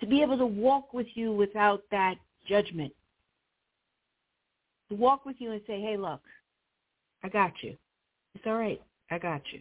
to 0.00 0.06
be 0.06 0.20
able 0.22 0.36
to 0.36 0.46
walk 0.46 0.92
with 0.92 1.06
you 1.14 1.32
without 1.32 1.82
that 1.90 2.16
judgment. 2.48 2.92
To 4.90 4.96
walk 4.96 5.24
with 5.24 5.36
you 5.38 5.52
and 5.52 5.60
say, 5.66 5.80
hey, 5.80 5.96
look, 5.96 6.20
I 7.22 7.28
got 7.28 7.52
you. 7.62 7.76
It's 8.34 8.44
all 8.46 8.56
right. 8.56 8.82
I 9.10 9.18
got 9.18 9.42
you. 9.52 9.60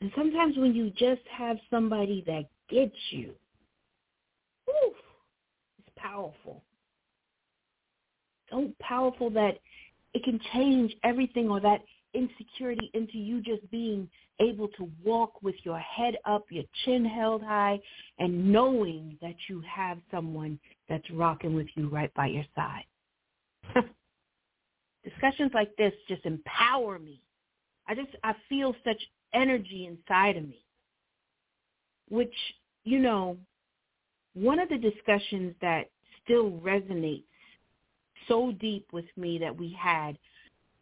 And 0.00 0.10
sometimes 0.16 0.56
when 0.56 0.74
you 0.74 0.90
just 0.90 1.22
have 1.30 1.56
somebody 1.70 2.22
that 2.26 2.44
gets 2.68 2.96
you, 3.10 3.32
powerful. 6.02 6.62
So 8.50 8.70
powerful 8.80 9.30
that 9.30 9.58
it 10.14 10.24
can 10.24 10.40
change 10.52 10.94
everything 11.04 11.48
or 11.48 11.60
that 11.60 11.80
insecurity 12.14 12.90
into 12.94 13.16
you 13.16 13.40
just 13.40 13.68
being 13.70 14.08
able 14.40 14.68
to 14.68 14.90
walk 15.04 15.42
with 15.42 15.54
your 15.64 15.78
head 15.78 16.16
up, 16.24 16.44
your 16.50 16.64
chin 16.84 17.04
held 17.04 17.42
high, 17.42 17.80
and 18.18 18.52
knowing 18.52 19.16
that 19.22 19.34
you 19.48 19.62
have 19.62 19.98
someone 20.10 20.58
that's 20.88 21.08
rocking 21.10 21.54
with 21.54 21.68
you 21.74 21.88
right 21.88 22.12
by 22.14 22.26
your 22.26 22.44
side. 22.54 22.84
Discussions 25.04 25.52
like 25.54 25.74
this 25.76 25.92
just 26.08 26.24
empower 26.26 26.98
me. 26.98 27.20
I 27.88 27.94
just 27.94 28.10
I 28.22 28.34
feel 28.48 28.74
such 28.84 29.00
energy 29.34 29.86
inside 29.86 30.36
of 30.36 30.44
me. 30.44 30.64
Which, 32.08 32.34
you 32.84 32.98
know, 32.98 33.38
one 34.34 34.58
of 34.58 34.68
the 34.68 34.78
discussions 34.78 35.54
that 35.60 35.90
still 36.24 36.50
resonates 36.50 37.24
so 38.28 38.52
deep 38.52 38.86
with 38.92 39.04
me 39.16 39.38
that 39.38 39.56
we 39.56 39.76
had 39.78 40.16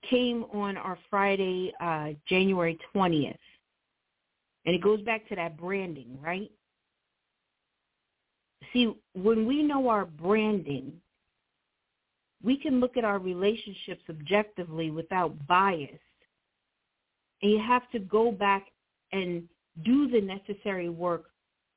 came 0.09 0.45
on 0.53 0.77
our 0.77 0.99
Friday, 1.09 1.73
uh, 1.81 2.11
January 2.27 2.79
20th. 2.95 3.37
And 4.67 4.75
it 4.75 4.83
goes 4.83 5.01
back 5.03 5.29
to 5.29 5.37
that 5.37 5.57
branding, 5.57 6.19
right? 6.23 6.51
See, 8.73 8.95
when 9.15 9.47
we 9.47 9.63
know 9.63 9.89
our 9.89 10.05
branding, 10.05 10.93
we 12.43 12.57
can 12.57 12.81
look 12.81 12.97
at 12.97 13.05
our 13.05 13.19
relationships 13.19 14.03
objectively 14.09 14.91
without 14.91 15.47
bias. 15.47 15.99
And 17.43 17.53
you 17.53 17.59
have 17.59 17.91
to 17.91 17.99
go 17.99 18.31
back 18.31 18.67
and 19.13 19.49
do 19.85 20.09
the 20.09 20.21
necessary 20.21 20.89
work 20.89 21.25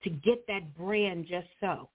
to 0.04 0.10
get 0.10 0.46
that 0.48 0.76
brand 0.78 1.26
just 1.28 1.48
so. 1.60 1.90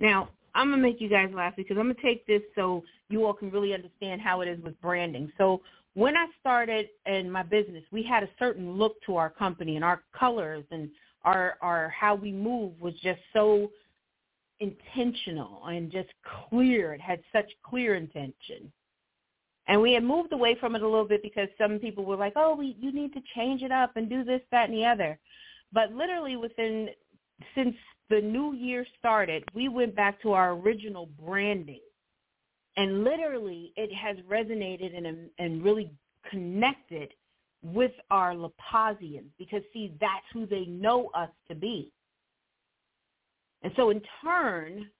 Now, 0.00 0.28
I'm 0.54 0.70
gonna 0.70 0.82
make 0.82 1.00
you 1.00 1.08
guys 1.08 1.30
laugh 1.34 1.54
because 1.56 1.76
I'm 1.78 1.84
gonna 1.84 1.94
take 2.02 2.26
this 2.26 2.42
so 2.54 2.84
you 3.08 3.24
all 3.24 3.32
can 3.32 3.50
really 3.50 3.74
understand 3.74 4.20
how 4.20 4.40
it 4.40 4.48
is 4.48 4.60
with 4.62 4.80
branding. 4.80 5.32
So 5.38 5.62
when 5.94 6.16
I 6.16 6.26
started 6.40 6.88
in 7.06 7.30
my 7.30 7.42
business, 7.42 7.84
we 7.92 8.02
had 8.02 8.22
a 8.22 8.28
certain 8.38 8.76
look 8.76 9.00
to 9.06 9.16
our 9.16 9.30
company 9.30 9.76
and 9.76 9.84
our 9.84 10.02
colors 10.18 10.64
and 10.70 10.90
our 11.24 11.56
our 11.60 11.88
how 11.88 12.14
we 12.14 12.32
move 12.32 12.80
was 12.80 12.94
just 13.02 13.20
so 13.32 13.70
intentional 14.60 15.62
and 15.66 15.90
just 15.90 16.08
clear. 16.48 16.94
It 16.94 17.00
had 17.00 17.20
such 17.32 17.50
clear 17.64 17.94
intention. 17.94 18.72
And 19.66 19.80
we 19.80 19.92
had 19.92 20.04
moved 20.04 20.32
away 20.32 20.56
from 20.60 20.76
it 20.76 20.82
a 20.82 20.88
little 20.88 21.08
bit 21.08 21.22
because 21.22 21.48
some 21.56 21.78
people 21.78 22.04
were 22.04 22.16
like, 22.16 22.34
oh, 22.36 22.54
we, 22.54 22.76
you 22.78 22.92
need 22.92 23.14
to 23.14 23.22
change 23.34 23.62
it 23.62 23.72
up 23.72 23.96
and 23.96 24.10
do 24.10 24.22
this, 24.22 24.42
that, 24.50 24.68
and 24.68 24.76
the 24.76 24.84
other. 24.84 25.18
But 25.72 25.92
literally 25.92 26.36
within, 26.36 26.90
since 27.54 27.74
the 28.10 28.20
new 28.20 28.54
year 28.54 28.86
started, 28.98 29.44
we 29.54 29.68
went 29.68 29.96
back 29.96 30.20
to 30.22 30.32
our 30.32 30.52
original 30.52 31.08
branding. 31.24 31.80
And 32.76 33.04
literally 33.04 33.72
it 33.76 33.92
has 33.94 34.16
resonated 34.28 34.96
and, 34.96 35.30
and 35.38 35.62
really 35.62 35.90
connected 36.30 37.12
with 37.62 37.92
our 38.10 38.34
Lapazians 38.34 39.30
because, 39.38 39.62
see, 39.72 39.94
that's 40.00 40.24
who 40.32 40.46
they 40.46 40.66
know 40.66 41.10
us 41.14 41.30
to 41.48 41.54
be. 41.54 41.90
And 43.62 43.72
so 43.76 43.90
in 43.90 44.02
turn, 44.22 44.90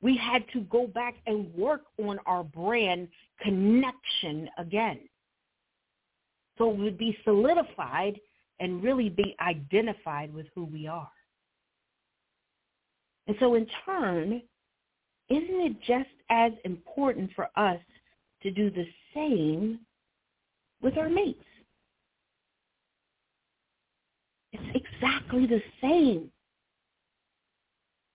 we 0.00 0.16
had 0.16 0.44
to 0.52 0.60
go 0.62 0.86
back 0.86 1.14
and 1.26 1.52
work 1.54 1.82
on 2.02 2.18
our 2.26 2.42
brand 2.42 3.08
connection 3.40 4.48
again. 4.58 5.00
So 6.58 6.70
it 6.70 6.78
would 6.78 6.98
be 6.98 7.16
solidified 7.24 8.18
and 8.60 8.82
really 8.82 9.08
be 9.08 9.36
identified 9.40 10.32
with 10.32 10.46
who 10.54 10.64
we 10.64 10.86
are. 10.86 11.10
And 13.26 13.36
so 13.38 13.54
in 13.54 13.66
turn, 13.84 14.42
isn't 15.28 15.60
it 15.60 15.80
just 15.86 16.10
as 16.30 16.52
important 16.64 17.30
for 17.34 17.48
us 17.56 17.80
to 18.42 18.50
do 18.50 18.70
the 18.70 18.86
same 19.14 19.80
with 20.82 20.98
our 20.98 21.08
mates? 21.08 21.44
It's 24.52 24.84
exactly 24.84 25.46
the 25.46 25.62
same. 25.80 26.30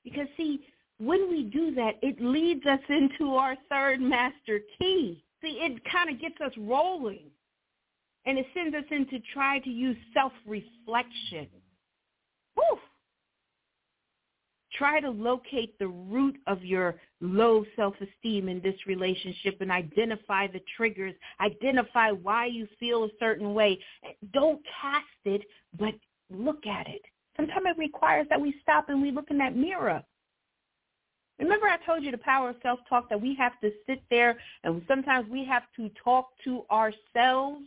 Because 0.04 0.28
see, 0.38 0.60
when 1.00 1.30
we 1.30 1.44
do 1.44 1.74
that, 1.76 1.96
it 2.02 2.22
leads 2.22 2.66
us 2.66 2.80
into 2.90 3.36
our 3.36 3.56
third 3.70 4.02
master 4.02 4.62
key. 4.80 5.24
See, 5.42 5.60
it 5.62 5.82
kind 5.92 6.10
of 6.10 6.20
gets 6.20 6.40
us 6.42 6.52
rolling. 6.58 7.30
And 8.26 8.38
it 8.38 8.46
sends 8.54 8.76
us 8.76 8.84
into 8.92 9.20
try 9.34 9.60
to 9.60 9.70
use 9.70 9.98
self-reflection. 10.14 11.48
Woo! 12.56 12.80
Try 14.74 15.00
to 15.00 15.10
locate 15.10 15.78
the 15.80 15.88
root 15.88 16.38
of 16.46 16.64
your 16.64 16.96
low 17.22 17.66
self-esteem 17.76 18.50
in 18.50 18.62
this 18.62 18.76
relationship 18.86 19.62
and 19.62 19.72
identify 19.72 20.48
the 20.48 20.62
triggers. 20.76 21.16
Identify 21.40 22.12
why 22.12 22.48
you 22.48 22.68
feel 22.80 23.06
a 23.06 23.10
certain 23.20 23.54
way. 23.54 23.80
Don't 24.34 24.62
cast 24.82 25.06
it, 25.26 25.42
but 25.80 25.94
look 26.30 26.66
at 26.68 26.88
it. 26.88 27.02
Sometimes 27.38 27.66
it 27.68 27.78
requires 27.78 28.28
that 28.30 28.42
we 28.42 28.56
stop 28.62 28.90
and 28.90 29.02
we 29.02 29.12
look 29.12 29.32
in 29.32 29.38
that 29.38 29.56
mirror. 29.56 30.04
Remember 31.40 31.68
I 31.68 31.78
told 31.86 32.04
you 32.04 32.12
the 32.12 32.18
power 32.18 32.50
of 32.50 32.56
self-talk 32.64 33.10
that 33.10 33.22
we 33.22 33.36
have 33.36 33.60
to 33.62 33.72
sit 33.86 34.02
there 34.10 34.38
and 34.64 34.82
sometimes 34.88 35.30
we 35.30 35.46
have 35.46 35.64
to 35.76 35.90
talk 36.04 36.30
to 36.44 36.64
ourselves? 36.72 37.64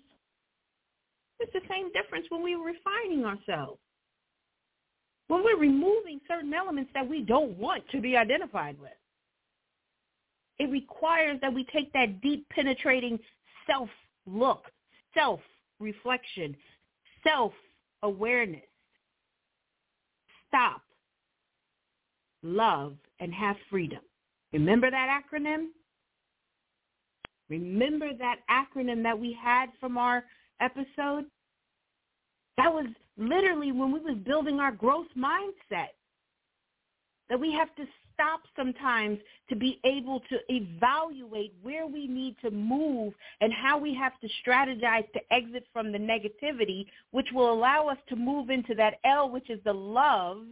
It's 1.39 1.53
the 1.53 1.61
same 1.71 1.91
difference 1.93 2.27
when 2.29 2.43
we're 2.43 2.63
refining 2.63 3.25
ourselves. 3.25 3.81
When 5.31 5.45
we're 5.45 5.59
removing 5.59 6.21
certain 6.27 6.53
elements 6.53 6.91
that 6.93 7.09
we 7.09 7.23
don't 7.23 7.57
want 7.57 7.89
to 7.91 8.01
be 8.01 8.17
identified 8.17 8.77
with. 8.81 8.91
It 10.59 10.71
requires 10.71 11.39
that 11.41 11.55
we 11.55 11.65
take 11.73 11.93
that 11.93 12.21
deep 12.21 12.49
penetrating 12.49 13.19
self-look, 13.67 14.65
self-reflection, 15.15 16.57
self-awareness. 17.25 18.63
Stop 20.49 20.83
love, 22.43 22.97
and 23.21 23.33
have 23.33 23.57
freedom. 23.69 24.01
Remember 24.53 24.91
that 24.91 25.23
acronym? 25.23 25.67
Remember 27.49 28.11
that 28.19 28.39
acronym 28.51 29.03
that 29.03 29.19
we 29.19 29.37
had 29.41 29.67
from 29.79 29.99
our 29.99 30.25
episode? 30.61 31.27
That 32.63 32.75
was 32.75 32.87
literally 33.17 33.73
when 33.73 33.91
we 33.91 34.01
was 34.01 34.19
building 34.19 34.61
our 34.61 34.71
growth 34.71 35.07
mindset. 35.17 35.89
That 37.31 37.41
we 37.41 37.53
have 37.53 37.75
to 37.77 37.85
stop 38.13 38.41
sometimes 38.55 39.19
to 39.49 39.57
be 39.57 39.81
able 39.85 40.21
to 40.29 40.39
evaluate 40.51 41.55
where 41.63 41.87
we 41.87 42.07
need 42.07 42.37
to 42.43 42.51
move 42.51 43.15
and 43.41 43.51
how 43.51 43.79
we 43.79 43.95
have 43.95 44.13
to 44.21 44.29
strategize 44.45 45.11
to 45.13 45.21
exit 45.33 45.65
from 45.73 45.91
the 45.91 45.97
negativity, 45.97 46.85
which 47.13 47.29
will 47.33 47.51
allow 47.51 47.87
us 47.87 47.97
to 48.11 48.17
move 48.17 48.51
into 48.51 48.75
that 48.75 48.99
L, 49.05 49.31
which 49.31 49.49
is 49.49 49.61
the 49.65 49.73
love 49.73 50.43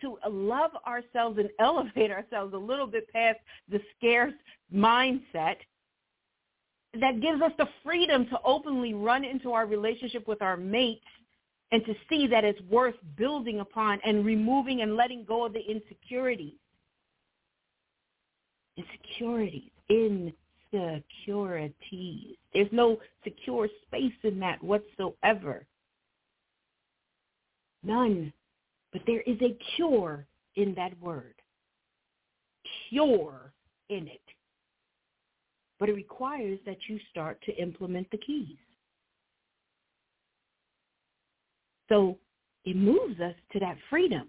to 0.00 0.16
love 0.30 0.70
ourselves 0.86 1.38
and 1.38 1.50
elevate 1.60 2.10
ourselves 2.10 2.54
a 2.54 2.58
little 2.58 2.86
bit 2.86 3.12
past 3.12 3.38
the 3.68 3.80
scarce 3.98 4.32
mindset 4.74 5.56
that 6.98 7.20
gives 7.20 7.42
us 7.42 7.52
the 7.58 7.68
freedom 7.84 8.26
to 8.28 8.38
openly 8.46 8.94
run 8.94 9.24
into 9.24 9.52
our 9.52 9.66
relationship 9.66 10.26
with 10.26 10.40
our 10.40 10.56
mates 10.56 11.04
and 11.72 11.84
to 11.84 11.94
see 12.08 12.26
that 12.26 12.44
it's 12.44 12.60
worth 12.62 12.96
building 13.16 13.60
upon 13.60 14.00
and 14.04 14.24
removing 14.24 14.82
and 14.82 14.96
letting 14.96 15.24
go 15.24 15.46
of 15.46 15.52
the 15.52 15.60
insecurities. 15.60 16.58
Insecurities. 18.76 19.70
Insecurities. 19.88 20.34
There's 22.52 22.72
no 22.72 22.98
secure 23.24 23.68
space 23.86 24.12
in 24.24 24.40
that 24.40 24.60
whatsoever. 24.62 25.64
None. 27.82 28.32
But 28.92 29.02
there 29.06 29.22
is 29.22 29.40
a 29.40 29.56
cure 29.76 30.26
in 30.56 30.74
that 30.74 31.00
word. 31.00 31.34
Cure 32.88 33.52
in 33.88 34.08
it. 34.08 34.20
But 35.78 35.88
it 35.88 35.94
requires 35.94 36.58
that 36.66 36.88
you 36.88 36.98
start 37.10 37.40
to 37.46 37.56
implement 37.56 38.10
the 38.10 38.18
keys. 38.18 38.58
So 41.90 42.16
it 42.64 42.76
moves 42.76 43.20
us 43.20 43.34
to 43.52 43.60
that 43.60 43.76
freedom. 43.90 44.28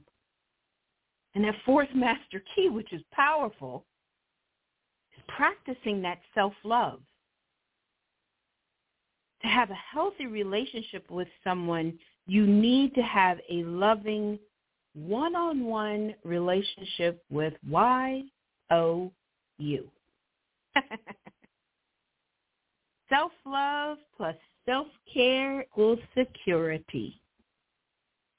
And 1.33 1.45
that 1.45 1.55
fourth 1.65 1.87
master 1.95 2.43
key, 2.55 2.69
which 2.69 2.91
is 2.91 3.01
powerful, 3.13 3.85
is 5.15 5.23
practicing 5.29 6.01
that 6.01 6.19
self-love. 6.35 6.99
To 9.43 9.47
have 9.47 9.71
a 9.71 9.75
healthy 9.75 10.27
relationship 10.27 11.09
with 11.09 11.29
someone, 11.43 11.97
you 12.27 12.45
need 12.45 12.93
to 12.95 13.01
have 13.01 13.39
a 13.49 13.63
loving 13.63 14.37
one-on-one 14.93 16.15
relationship 16.23 17.23
with 17.29 17.53
Y-O-U. 17.69 19.11
Self-love 23.09 23.97
plus 24.15 24.35
self-care 24.65 25.61
equals 25.61 25.99
security. 26.17 27.20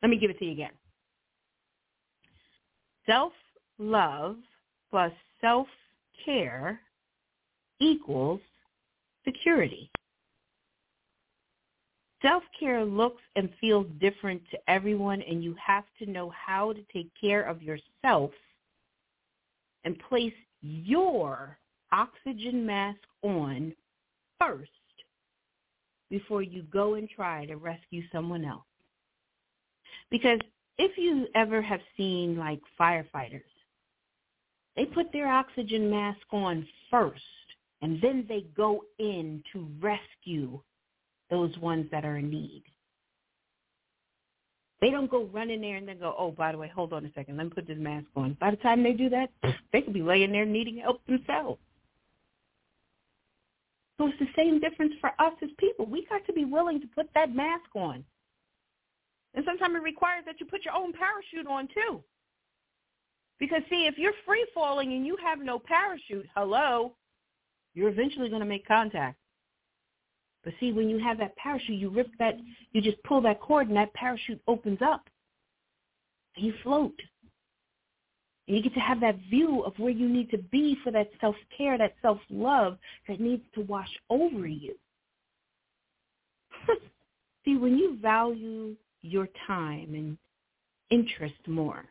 Let 0.03 0.11
me 0.11 0.19
give 0.19 0.31
it 0.31 0.39
to 0.41 0.45
you 0.45 0.53
again. 0.53 0.73
Self-love 3.07 4.37
plus 4.91 5.13
self-care 5.41 6.81
equals 7.81 8.41
security. 9.25 9.91
Self-care 12.21 12.85
looks 12.85 13.23
and 13.35 13.49
feels 13.61 13.87
different 14.01 14.43
to 14.51 14.59
everyone, 14.69 15.23
and 15.23 15.43
you 15.43 15.57
have 15.65 15.85
to 15.99 16.07
know 16.07 16.31
how 16.31 16.73
to 16.73 16.81
take 16.93 17.11
care 17.21 17.43
of 17.43 17.63
yourself 17.63 18.31
and 19.85 19.99
place 20.09 20.33
your 20.61 21.59
oxygen 21.91 22.65
mask 22.65 23.01
on 23.23 23.75
first 24.39 24.71
before 26.11 26.43
you 26.43 26.63
go 26.65 26.95
and 26.95 27.09
try 27.09 27.45
to 27.47 27.57
rescue 27.57 28.03
someone 28.13 28.45
else. 28.45 28.63
Because 30.13 30.39
if 30.77 30.97
you 30.99 31.27
ever 31.35 31.63
have 31.63 31.81
seen 31.97 32.37
like 32.37 32.61
firefighters, 32.79 33.43
they 34.77 34.85
put 34.85 35.11
their 35.11 35.27
oxygen 35.27 35.91
mask 35.91 36.21
on 36.31 36.69
first 36.91 37.23
and 37.81 38.01
then 38.01 38.27
they 38.29 38.45
go 38.57 38.85
in 38.99 39.43
to 39.53 39.67
rescue 39.81 40.61
those 41.31 41.57
ones 41.59 41.87
that 41.91 42.05
are 42.05 42.19
in 42.19 42.31
need. 42.31 42.63
They 44.83 44.91
don't 44.91 45.11
go 45.11 45.25
run 45.33 45.49
in 45.49 45.63
there 45.63 45.77
and 45.77 45.89
then 45.89 45.99
go, 45.99 46.15
oh, 46.19 46.31
by 46.33 46.53
the 46.53 46.59
way, 46.59 46.69
hold 46.69 46.93
on 46.93 47.07
a 47.07 47.13
second, 47.15 47.39
let 47.39 47.45
me 47.45 47.53
put 47.55 47.67
this 47.67 47.79
mask 47.79 48.07
on. 48.15 48.37
By 48.39 48.51
the 48.51 48.57
time 48.59 48.83
they 48.83 48.93
do 48.93 49.09
that, 49.09 49.31
they 49.73 49.81
could 49.81 49.95
be 49.95 50.03
laying 50.03 50.33
there 50.33 50.45
needing 50.45 50.79
help 50.79 51.05
themselves. 51.07 51.61
So 53.97 54.09
it's 54.09 54.19
the 54.19 54.27
same 54.37 54.61
difference 54.61 54.93
for 55.01 55.11
us 55.19 55.33
as 55.43 55.51
people. 55.59 55.87
We 55.87 56.05
got 56.07 56.27
to 56.27 56.33
be 56.33 56.45
willing 56.45 56.81
to 56.81 56.87
put 56.89 57.09
that 57.15 57.35
mask 57.35 57.71
on. 57.75 58.05
And 59.35 59.45
sometimes 59.45 59.77
it 59.77 59.83
requires 59.83 60.25
that 60.27 60.41
you 60.41 60.47
put 60.47 60.65
your 60.65 60.75
own 60.75 60.93
parachute 60.93 61.47
on 61.47 61.69
too. 61.69 62.03
Because 63.39 63.63
see, 63.71 63.87
if 63.87 63.99
you're 63.99 64.13
free 64.27 64.47
falling 64.55 64.93
and 64.93 65.07
you 65.07 65.17
have 65.25 65.41
no 65.41 65.59
parachute, 65.59 66.27
hello, 66.35 66.95
you're 67.75 67.89
eventually 67.89 68.29
going 68.29 68.41
to 68.41 68.47
make 68.47 68.67
contact. 68.67 69.19
But 70.45 70.55
see, 70.61 70.73
when 70.73 70.89
you 70.89 70.99
have 70.99 71.19
that 71.19 71.37
parachute, 71.37 71.79
you 71.79 71.89
rip 71.89 72.11
that, 72.19 72.35
you 72.73 72.81
just 72.83 73.03
pull 73.05 73.21
that 73.23 73.41
cord 73.41 73.69
and 73.69 73.77
that 73.77 73.95
parachute 73.95 74.41
opens 74.47 74.81
up. 74.83 75.09
And 76.37 76.47
you 76.47 76.55
float. 76.63 76.95
And 78.47 78.57
you 78.57 78.63
get 78.63 78.75
to 78.75 78.81
have 78.81 79.01
that 79.01 79.19
view 79.31 79.63
of 79.63 79.79
where 79.79 79.91
you 79.91 80.09
need 80.09 80.31
to 80.31 80.39
be 80.39 80.77
for 80.83 80.91
that 80.91 81.11
self-care, 81.21 81.79
that 81.79 81.95
self-love 82.03 82.77
that 83.09 83.21
needs 83.21 83.45
to 83.55 83.61
wash 83.63 83.91
over 84.11 84.47
you. 84.47 84.75
See, 87.45 87.57
when 87.57 87.79
you 87.79 87.99
value 88.01 88.77
your 89.03 89.29
time 89.47 89.95
and 89.95 90.19
interest 90.91 91.47
more, 91.47 91.85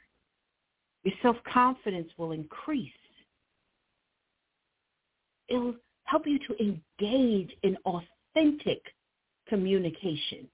your 1.03 1.13
self-confidence 1.21 2.09
will 2.17 2.31
increase. 2.31 2.91
It'll 5.47 5.75
help 6.03 6.25
you 6.25 6.39
to 6.39 6.55
engage 6.61 7.51
in 7.63 7.77
authentic 7.85 8.81
communication. 9.47 10.47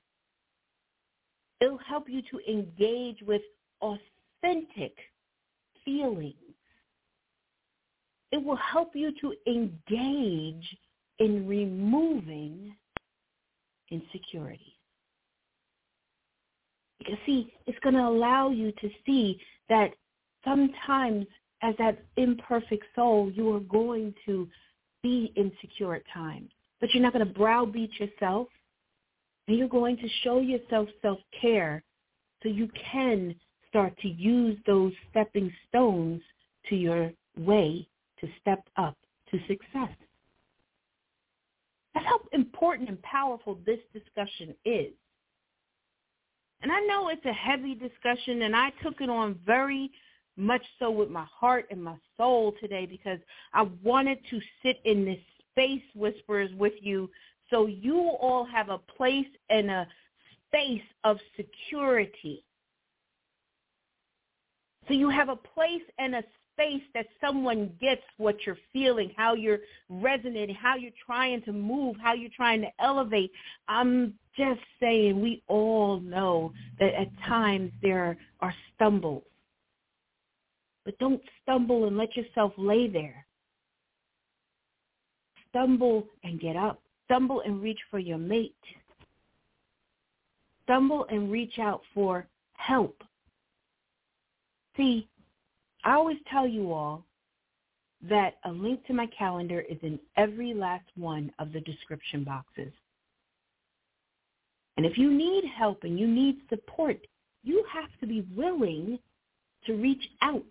It'll 1.61 1.79
help 1.79 2.09
you 2.09 2.21
to 2.31 2.39
engage 2.51 3.21
with 3.21 3.41
authentic 3.81 4.95
feelings. 5.83 6.35
It 8.31 8.43
will 8.43 8.57
help 8.57 8.95
you 8.95 9.11
to 9.21 9.33
engage 9.47 10.77
in 11.19 11.47
removing 11.47 12.75
insecurities. 13.89 14.76
See, 17.25 17.53
it's 17.65 17.79
going 17.79 17.95
to 17.95 18.07
allow 18.07 18.49
you 18.49 18.71
to 18.73 18.89
see 19.05 19.39
that 19.69 19.91
sometimes 20.43 21.25
as 21.61 21.73
that 21.79 22.03
imperfect 22.17 22.83
soul, 22.95 23.31
you 23.33 23.53
are 23.55 23.61
going 23.61 24.13
to 24.25 24.47
be 25.01 25.31
insecure 25.35 25.95
at 25.95 26.03
times. 26.13 26.49
But 26.79 26.93
you're 26.93 27.03
not 27.03 27.13
going 27.13 27.25
to 27.25 27.33
browbeat 27.33 27.91
yourself. 27.99 28.47
And 29.47 29.57
you're 29.57 29.69
going 29.69 29.97
to 29.97 30.09
show 30.23 30.39
yourself 30.39 30.89
self-care 31.01 31.81
so 32.43 32.49
you 32.49 32.69
can 32.91 33.33
start 33.69 33.97
to 33.99 34.07
use 34.07 34.57
those 34.65 34.91
stepping 35.09 35.51
stones 35.67 36.21
to 36.69 36.75
your 36.75 37.11
way 37.37 37.87
to 38.19 38.27
step 38.41 38.63
up 38.75 38.97
to 39.31 39.39
success. 39.47 39.95
That's 41.93 42.05
how 42.05 42.19
important 42.33 42.89
and 42.89 43.01
powerful 43.01 43.57
this 43.65 43.79
discussion 43.93 44.53
is. 44.65 44.91
And 46.61 46.71
I 46.71 46.79
know 46.81 47.09
it's 47.09 47.25
a 47.25 47.33
heavy 47.33 47.75
discussion, 47.75 48.43
and 48.43 48.55
I 48.55 48.71
took 48.83 49.01
it 49.01 49.09
on 49.09 49.39
very 49.45 49.91
much 50.37 50.63
so 50.79 50.91
with 50.91 51.09
my 51.09 51.25
heart 51.25 51.65
and 51.71 51.83
my 51.83 51.95
soul 52.15 52.53
today 52.59 52.85
because 52.85 53.19
I 53.53 53.67
wanted 53.83 54.19
to 54.29 54.39
sit 54.63 54.79
in 54.85 55.05
this 55.05 55.19
space 55.51 55.83
whispers 55.95 56.51
with 56.55 56.73
you 56.79 57.09
so 57.49 57.65
you 57.67 57.97
all 57.97 58.45
have 58.45 58.69
a 58.69 58.77
place 58.77 59.27
and 59.49 59.69
a 59.71 59.87
space 60.47 60.81
of 61.03 61.17
security. 61.35 62.43
So 64.87 64.93
you 64.93 65.09
have 65.09 65.29
a 65.29 65.35
place 65.35 65.81
and 65.97 66.15
a 66.15 66.23
space 66.57 66.81
that 66.95 67.05
someone 67.21 67.71
gets 67.79 68.01
what 68.17 68.35
you're 68.45 68.57
feeling, 68.73 69.11
how 69.15 69.35
you're 69.35 69.59
resonating, 69.89 70.55
how 70.55 70.75
you're 70.75 70.91
trying 71.05 71.41
to 71.43 71.53
move, 71.53 71.95
how 72.01 72.13
you're 72.13 72.31
trying 72.35 72.61
to 72.61 72.69
elevate. 72.79 73.31
I'm 73.67 74.15
just 74.35 74.61
saying 74.79 75.21
we 75.21 75.43
all 75.47 75.99
know 75.99 76.51
that 76.79 76.93
at 76.93 77.09
times 77.27 77.71
there 77.81 78.17
are 78.39 78.53
stumbles. 78.75 79.23
But 80.83 80.97
don't 80.99 81.21
stumble 81.43 81.85
and 81.85 81.97
let 81.97 82.15
yourself 82.15 82.53
lay 82.57 82.87
there. 82.87 83.25
Stumble 85.49 86.07
and 86.23 86.39
get 86.39 86.55
up. 86.55 86.81
Stumble 87.05 87.41
and 87.41 87.61
reach 87.61 87.79
for 87.91 87.99
your 87.99 88.17
mate. 88.17 88.55
Stumble 90.63 91.05
and 91.09 91.31
reach 91.31 91.59
out 91.59 91.81
for 91.93 92.27
help. 92.53 93.01
See, 94.75 95.07
I 95.83 95.93
always 95.93 96.17
tell 96.29 96.47
you 96.47 96.73
all 96.73 97.05
that 98.01 98.35
a 98.45 98.51
link 98.51 98.85
to 98.85 98.93
my 98.93 99.07
calendar 99.07 99.61
is 99.61 99.77
in 99.81 99.99
every 100.15 100.53
last 100.53 100.85
one 100.95 101.31
of 101.39 101.51
the 101.51 101.61
description 101.61 102.23
boxes. 102.23 102.71
And 104.75 104.85
if 104.85 104.97
you 104.97 105.11
need 105.11 105.43
help 105.57 105.83
and 105.83 105.99
you 105.99 106.07
need 106.07 106.37
support, 106.49 106.97
you 107.43 107.63
have 107.73 107.89
to 107.99 108.07
be 108.07 108.27
willing 108.35 108.99
to 109.65 109.73
reach 109.73 110.03
out. 110.21 110.43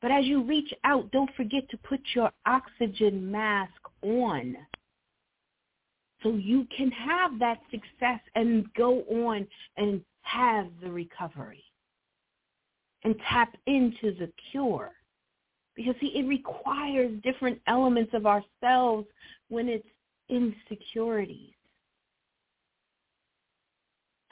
But 0.00 0.10
as 0.10 0.24
you 0.24 0.42
reach 0.42 0.72
out, 0.82 1.12
don't 1.12 1.30
forget 1.36 1.68
to 1.70 1.76
put 1.78 2.00
your 2.14 2.32
oxygen 2.44 3.30
mask 3.30 3.70
on 4.02 4.56
so 6.22 6.34
you 6.34 6.66
can 6.76 6.90
have 6.90 7.38
that 7.38 7.60
success 7.70 8.20
and 8.34 8.66
go 8.74 9.02
on 9.02 9.46
and 9.76 10.02
have 10.22 10.66
the 10.82 10.90
recovery 10.90 11.62
and 13.04 13.14
tap 13.28 13.54
into 13.66 14.14
the 14.18 14.30
cure. 14.50 14.92
Because 15.74 15.94
see, 16.00 16.12
it 16.14 16.26
requires 16.26 17.10
different 17.22 17.58
elements 17.66 18.12
of 18.14 18.26
ourselves 18.26 19.06
when 19.48 19.68
it's 19.68 19.86
insecurities. 20.28 21.54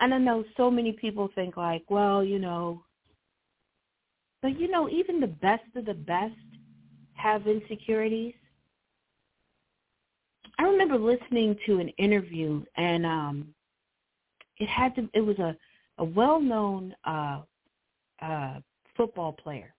And 0.01 0.15
I 0.15 0.19
know 0.19 0.45
so 0.57 0.71
many 0.71 0.93
people 0.93 1.31
think 1.35 1.57
like, 1.57 1.85
well, 1.89 2.25
you 2.25 2.39
know, 2.39 2.85
but 4.43 4.59
you 4.59 4.71
know, 4.71 4.89
even 4.89 5.21
the 5.21 5.27
best 5.27 5.65
of 5.77 5.85
the 5.85 5.95
best 5.95 6.35
have 7.15 7.47
insecurities. 7.47 8.35
I 10.59 10.63
remember 10.65 10.99
listening 10.99 11.57
to 11.67 11.79
an 11.79 11.89
interview 11.91 12.63
and 12.77 13.07
um 13.07 13.55
it 14.59 14.69
had 14.69 14.95
to 14.97 15.09
it 15.15 15.21
was 15.21 15.39
a 15.39 15.57
a 15.99 16.05
well-known 16.05 16.95
uh 17.05 17.41
uh 18.23 18.61
football 18.97 19.33
player. 19.33 19.75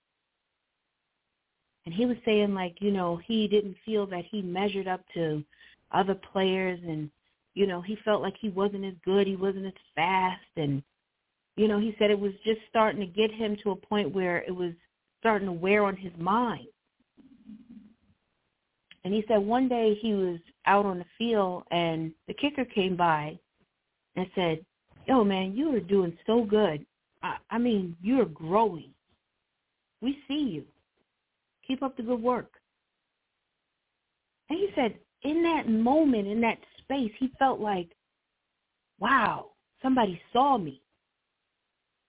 And 1.86 1.94
he 1.94 2.06
was 2.06 2.18
saying 2.26 2.54
like, 2.54 2.76
you 2.80 2.92
know, 2.92 3.20
he 3.26 3.48
didn't 3.48 3.76
feel 3.86 4.06
that 4.08 4.26
he 4.30 4.42
measured 4.42 4.88
up 4.88 5.02
to 5.16 5.44
other 5.92 6.16
players 6.16 6.80
and 6.88 7.10
you 7.54 7.68
know, 7.68 7.82
he 7.82 7.98
felt 8.06 8.22
like 8.22 8.36
he 8.40 8.50
wasn't 8.50 8.86
as 8.86 8.94
good, 9.04 9.28
he 9.28 9.36
wasn't 9.36 9.66
as 9.66 9.74
fast 9.96 10.42
and 10.56 10.82
you 11.58 11.68
know, 11.68 11.80
he 11.80 11.96
said 12.00 12.10
it 12.10 12.20
was 12.20 12.32
just 12.46 12.62
starting 12.70 13.02
to 13.02 13.06
get 13.06 13.32
him 13.32 13.58
to 13.64 13.72
a 13.72 13.76
point 13.76 14.16
where 14.16 14.38
it 14.38 14.56
was 14.56 14.72
starting 15.20 15.48
to 15.48 15.54
wear 15.54 15.84
on 15.84 15.96
his 15.96 16.14
mind. 16.18 16.68
And 19.04 19.14
he 19.14 19.24
said 19.28 19.38
one 19.38 19.68
day 19.68 19.96
he 20.02 20.14
was 20.14 20.40
out 20.66 20.86
on 20.86 21.00
the 21.00 21.06
field 21.18 21.64
and 21.72 22.14
the 22.28 22.34
kicker 22.34 22.66
came 22.66 22.96
by 22.96 23.38
and 24.16 24.28
said, 24.36 24.66
yo, 25.08 25.24
man, 25.24 25.56
you 25.56 25.76
are 25.76 25.80
doing 25.80 26.18
so 26.28 26.44
good. 26.44 26.86
I, 27.24 27.38
I 27.50 27.58
mean, 27.58 27.96
you're 28.02 28.26
growing. 28.26 28.92
We 30.02 30.18
see 30.28 30.40
you. 30.40 30.64
Keep 31.68 31.84
up 31.84 31.96
the 31.96 32.04
good 32.04 32.22
work. 32.22 32.52
And 34.50 34.60
he 34.60 34.70
said, 34.76 34.96
in 35.24 35.44
that 35.44 35.70
moment, 35.70 36.28
in 36.28 36.42
that 36.42 36.58
space, 36.80 37.12
he 37.20 37.32
felt 37.38 37.60
like, 37.60 37.90
wow, 39.00 39.52
somebody 39.82 40.20
saw 40.34 40.58
me. 40.58 40.82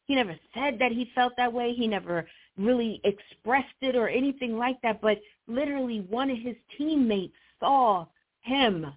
He 0.06 0.14
never 0.14 0.36
said 0.54 0.78
that 0.80 0.92
he 0.92 1.10
felt 1.14 1.34
that 1.36 1.52
way. 1.52 1.74
He 1.74 1.86
never 1.86 2.26
really 2.58 3.00
expressed 3.04 3.66
it 3.80 3.96
or 3.96 4.08
anything 4.08 4.58
like 4.58 4.80
that, 4.82 5.00
but 5.00 5.18
literally 5.46 6.00
one 6.10 6.30
of 6.30 6.38
his 6.38 6.56
teammates 6.76 7.34
saw 7.60 8.06
him. 8.40 8.92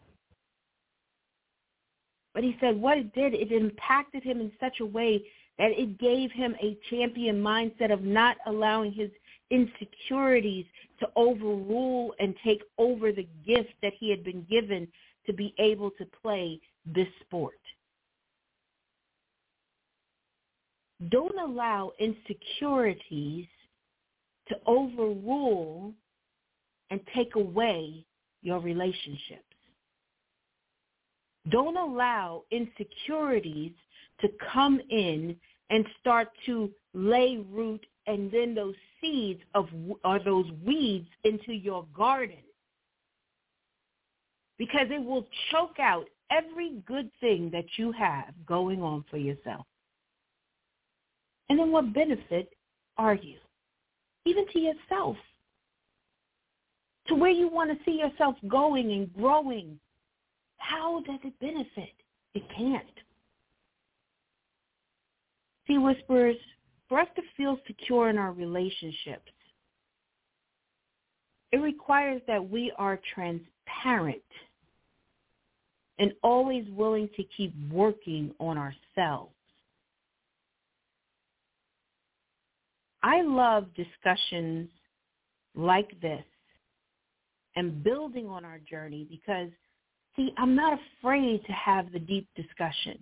But 2.33 2.43
he 2.43 2.57
said 2.59 2.75
what 2.75 2.97
it 2.97 3.13
did, 3.13 3.33
it 3.33 3.51
impacted 3.51 4.23
him 4.23 4.41
in 4.41 4.51
such 4.59 4.79
a 4.81 4.85
way 4.85 5.23
that 5.57 5.71
it 5.71 5.97
gave 5.99 6.31
him 6.31 6.55
a 6.61 6.77
champion 6.89 7.41
mindset 7.41 7.91
of 7.91 8.03
not 8.03 8.37
allowing 8.45 8.91
his 8.91 9.09
insecurities 9.51 10.65
to 10.99 11.07
overrule 11.15 12.13
and 12.19 12.35
take 12.43 12.61
over 12.77 13.11
the 13.11 13.27
gift 13.45 13.73
that 13.81 13.93
he 13.99 14.09
had 14.09 14.23
been 14.23 14.45
given 14.49 14.87
to 15.25 15.33
be 15.33 15.53
able 15.59 15.91
to 15.91 16.05
play 16.21 16.59
this 16.85 17.07
sport. 17.21 17.59
Don't 21.09 21.37
allow 21.39 21.91
insecurities 21.99 23.47
to 24.47 24.55
overrule 24.65 25.93
and 26.89 26.99
take 27.13 27.35
away 27.35 28.05
your 28.41 28.59
relationships. 28.59 29.41
Don't 31.49 31.77
allow 31.77 32.43
insecurities 32.51 33.73
to 34.21 34.29
come 34.53 34.79
in 34.89 35.35
and 35.69 35.85
start 35.99 36.29
to 36.45 36.71
lay 36.93 37.43
root 37.49 37.85
and 38.07 38.31
then 38.31 38.53
those 38.53 38.75
seeds 39.01 39.41
of 39.53 39.67
or 40.03 40.19
those 40.19 40.45
weeds 40.65 41.09
into 41.23 41.53
your 41.53 41.85
garden. 41.95 42.37
Because 44.57 44.87
it 44.89 45.03
will 45.03 45.27
choke 45.51 45.79
out 45.79 46.05
every 46.31 46.81
good 46.85 47.11
thing 47.19 47.49
that 47.51 47.65
you 47.77 47.91
have 47.91 48.33
going 48.45 48.81
on 48.81 49.03
for 49.09 49.17
yourself. 49.17 49.65
And 51.49 51.59
then 51.59 51.71
what 51.71 51.93
benefit 51.93 52.53
are 52.97 53.15
you? 53.15 53.37
Even 54.25 54.45
to 54.53 54.59
yourself. 54.59 55.17
To 57.07 57.15
where 57.15 57.31
you 57.31 57.47
want 57.47 57.69
to 57.69 57.83
see 57.85 57.99
yourself 57.99 58.35
going 58.47 58.91
and 58.91 59.13
growing. 59.13 59.79
How 60.57 61.01
does 61.01 61.19
it 61.23 61.39
benefit? 61.39 61.93
It 62.33 62.43
can't. 62.55 62.85
See, 65.67 65.77
Whispers, 65.77 66.35
for 66.87 66.99
us 66.99 67.07
to 67.15 67.21
feel 67.35 67.57
secure 67.65 68.09
in 68.09 68.17
our 68.17 68.31
relationships, 68.31 69.31
it 71.51 71.57
requires 71.57 72.21
that 72.27 72.49
we 72.49 72.71
are 72.77 72.99
transparent 73.13 74.21
and 75.97 76.13
always 76.23 76.65
willing 76.71 77.09
to 77.15 77.23
keep 77.35 77.53
working 77.71 78.33
on 78.39 78.57
ourselves. 78.57 79.31
I 83.01 83.21
love 83.21 83.67
discussions 83.75 84.67
like 85.55 85.99
this 86.01 86.25
and 87.55 87.83
building 87.83 88.27
on 88.27 88.43
our 88.43 88.59
journey 88.59 89.07
because, 89.09 89.49
see, 90.15 90.33
I'm 90.37 90.55
not 90.55 90.77
afraid 90.99 91.45
to 91.45 91.51
have 91.53 91.91
the 91.91 91.99
deep 91.99 92.27
discussion. 92.35 93.01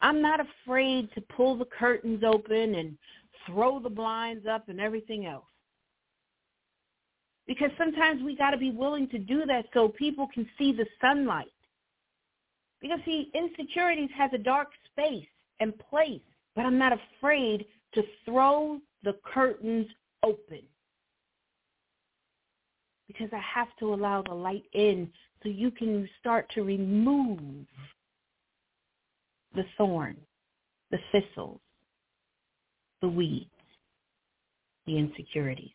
I'm 0.00 0.22
not 0.22 0.40
afraid 0.40 1.12
to 1.14 1.20
pull 1.20 1.56
the 1.56 1.64
curtains 1.64 2.22
open 2.24 2.74
and 2.76 2.96
throw 3.46 3.80
the 3.80 3.90
blinds 3.90 4.46
up 4.46 4.68
and 4.68 4.80
everything 4.80 5.26
else. 5.26 5.44
Because 7.46 7.70
sometimes 7.78 8.22
we 8.22 8.36
got 8.36 8.50
to 8.50 8.58
be 8.58 8.70
willing 8.70 9.08
to 9.08 9.18
do 9.18 9.46
that 9.46 9.66
so 9.72 9.88
people 9.88 10.28
can 10.32 10.46
see 10.58 10.72
the 10.72 10.86
sunlight. 11.00 11.50
Because 12.80 13.00
see, 13.04 13.30
insecurities 13.34 14.10
has 14.16 14.30
a 14.32 14.38
dark 14.38 14.68
space 14.92 15.26
and 15.58 15.76
place, 15.90 16.20
but 16.54 16.64
I'm 16.64 16.78
not 16.78 16.92
afraid 16.92 17.64
to 17.94 18.02
throw 18.24 18.78
the 19.02 19.16
curtains 19.24 19.86
open. 20.22 20.60
Because 23.06 23.30
I 23.32 23.40
have 23.40 23.68
to 23.80 23.94
allow 23.94 24.22
the 24.22 24.34
light 24.34 24.64
in 24.74 25.10
so 25.42 25.48
you 25.48 25.70
can 25.70 26.08
start 26.20 26.46
to 26.54 26.62
remove 26.62 27.66
the 29.58 29.64
thorn, 29.76 30.16
the 30.92 30.98
thistles, 31.10 31.58
the 33.02 33.08
weeds, 33.08 33.50
the 34.86 34.96
insecurities. 34.96 35.72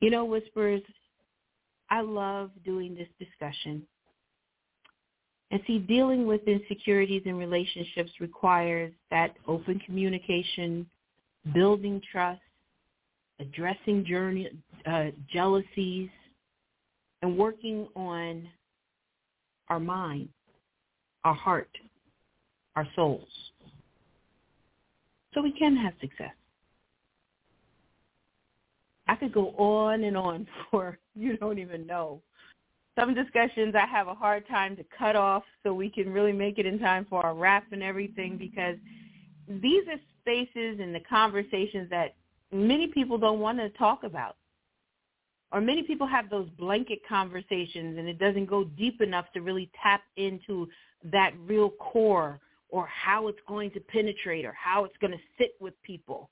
You 0.00 0.10
know, 0.10 0.24
Whispers, 0.24 0.82
I 1.88 2.00
love 2.00 2.50
doing 2.64 2.96
this 2.96 3.06
discussion. 3.20 3.86
And 5.52 5.60
see, 5.68 5.78
dealing 5.78 6.26
with 6.26 6.40
insecurities 6.48 7.22
in 7.26 7.36
relationships 7.36 8.10
requires 8.18 8.92
that 9.12 9.36
open 9.46 9.78
communication, 9.86 10.84
building 11.54 12.02
trust, 12.10 12.40
addressing 13.38 14.04
journey, 14.04 14.50
uh, 14.84 15.10
jealousies, 15.32 16.10
and 17.20 17.38
working 17.38 17.86
on 17.94 18.48
our 19.68 19.78
mind 19.78 20.28
our 21.24 21.34
heart, 21.34 21.70
our 22.76 22.86
souls. 22.94 23.28
So 25.34 25.40
we 25.40 25.52
can 25.52 25.76
have 25.76 25.94
success. 26.00 26.32
I 29.08 29.16
could 29.16 29.32
go 29.32 29.50
on 29.58 30.04
and 30.04 30.16
on 30.16 30.46
for 30.70 30.98
you 31.14 31.36
don't 31.36 31.58
even 31.58 31.86
know. 31.86 32.20
Some 32.98 33.14
discussions 33.14 33.74
I 33.74 33.86
have 33.86 34.08
a 34.08 34.14
hard 34.14 34.46
time 34.48 34.76
to 34.76 34.84
cut 34.96 35.16
off 35.16 35.44
so 35.62 35.72
we 35.72 35.88
can 35.88 36.12
really 36.12 36.32
make 36.32 36.58
it 36.58 36.66
in 36.66 36.78
time 36.78 37.06
for 37.08 37.24
our 37.24 37.34
wrap 37.34 37.64
and 37.72 37.82
everything 37.82 38.36
because 38.36 38.76
these 39.48 39.84
are 39.88 39.98
spaces 40.20 40.78
and 40.80 40.94
the 40.94 41.00
conversations 41.00 41.88
that 41.88 42.14
many 42.52 42.86
people 42.88 43.16
don't 43.16 43.40
want 43.40 43.58
to 43.58 43.70
talk 43.70 44.04
about. 44.04 44.36
Or 45.52 45.60
many 45.60 45.82
people 45.82 46.06
have 46.06 46.30
those 46.30 46.48
blanket 46.58 47.00
conversations 47.06 47.98
and 47.98 48.08
it 48.08 48.18
doesn't 48.18 48.46
go 48.46 48.64
deep 48.64 49.00
enough 49.00 49.26
to 49.34 49.40
really 49.40 49.70
tap 49.82 50.02
into 50.16 50.68
that 51.10 51.32
real 51.46 51.70
core 51.70 52.40
or 52.68 52.86
how 52.86 53.28
it's 53.28 53.40
going 53.46 53.70
to 53.72 53.80
penetrate 53.80 54.44
or 54.44 54.52
how 54.52 54.84
it's 54.84 54.96
going 55.00 55.12
to 55.12 55.18
sit 55.38 55.52
with 55.60 55.74
people. 55.82 56.30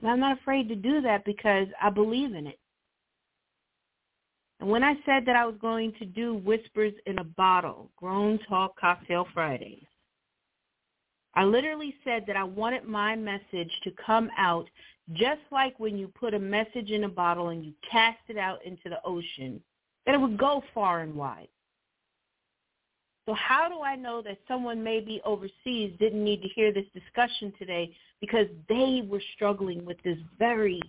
And 0.00 0.10
I'm 0.10 0.20
not 0.20 0.38
afraid 0.38 0.68
to 0.68 0.76
do 0.76 1.00
that 1.02 1.24
because 1.24 1.66
I 1.82 1.90
believe 1.90 2.34
in 2.34 2.46
it. 2.46 2.58
And 4.60 4.68
when 4.68 4.82
I 4.82 4.94
said 5.06 5.24
that 5.26 5.36
I 5.36 5.46
was 5.46 5.56
going 5.60 5.92
to 5.98 6.04
do 6.04 6.34
Whispers 6.34 6.94
in 7.06 7.18
a 7.18 7.24
Bottle, 7.24 7.90
Grown 7.96 8.38
Talk 8.48 8.78
Cocktail 8.78 9.26
Fridays, 9.32 9.84
I 11.34 11.44
literally 11.44 11.94
said 12.02 12.24
that 12.26 12.36
I 12.36 12.42
wanted 12.42 12.84
my 12.84 13.14
message 13.14 13.70
to 13.84 13.92
come 14.04 14.30
out 14.36 14.68
just 15.12 15.40
like 15.50 15.78
when 15.78 15.96
you 15.96 16.08
put 16.08 16.34
a 16.34 16.38
message 16.38 16.90
in 16.90 17.04
a 17.04 17.08
bottle 17.08 17.48
and 17.48 17.64
you 17.64 17.72
cast 17.88 18.18
it 18.28 18.36
out 18.36 18.64
into 18.64 18.88
the 18.88 19.00
ocean, 19.04 19.62
that 20.04 20.14
it 20.14 20.20
would 20.20 20.36
go 20.36 20.62
far 20.74 21.00
and 21.00 21.14
wide. 21.14 21.48
So 23.28 23.34
how 23.34 23.68
do 23.68 23.82
I 23.82 23.94
know 23.94 24.22
that 24.22 24.38
someone 24.48 24.82
maybe 24.82 25.20
overseas 25.22 25.92
didn't 26.00 26.24
need 26.24 26.40
to 26.40 26.48
hear 26.48 26.72
this 26.72 26.86
discussion 26.94 27.52
today 27.58 27.94
because 28.22 28.46
they 28.70 29.06
were 29.06 29.20
struggling 29.34 29.84
with 29.84 30.02
this 30.02 30.16
very, 30.38 30.80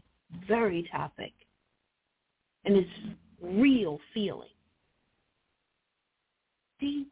very 0.47 0.87
topic 0.89 1.33
and 2.63 2.77
this 2.77 2.85
real 3.41 3.99
feeling? 4.13 4.47
See, 6.79 7.07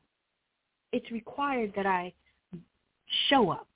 it's 0.94 1.12
required 1.12 1.74
that 1.76 1.86
I 1.86 2.14
show 3.30 3.50
up. 3.50 3.68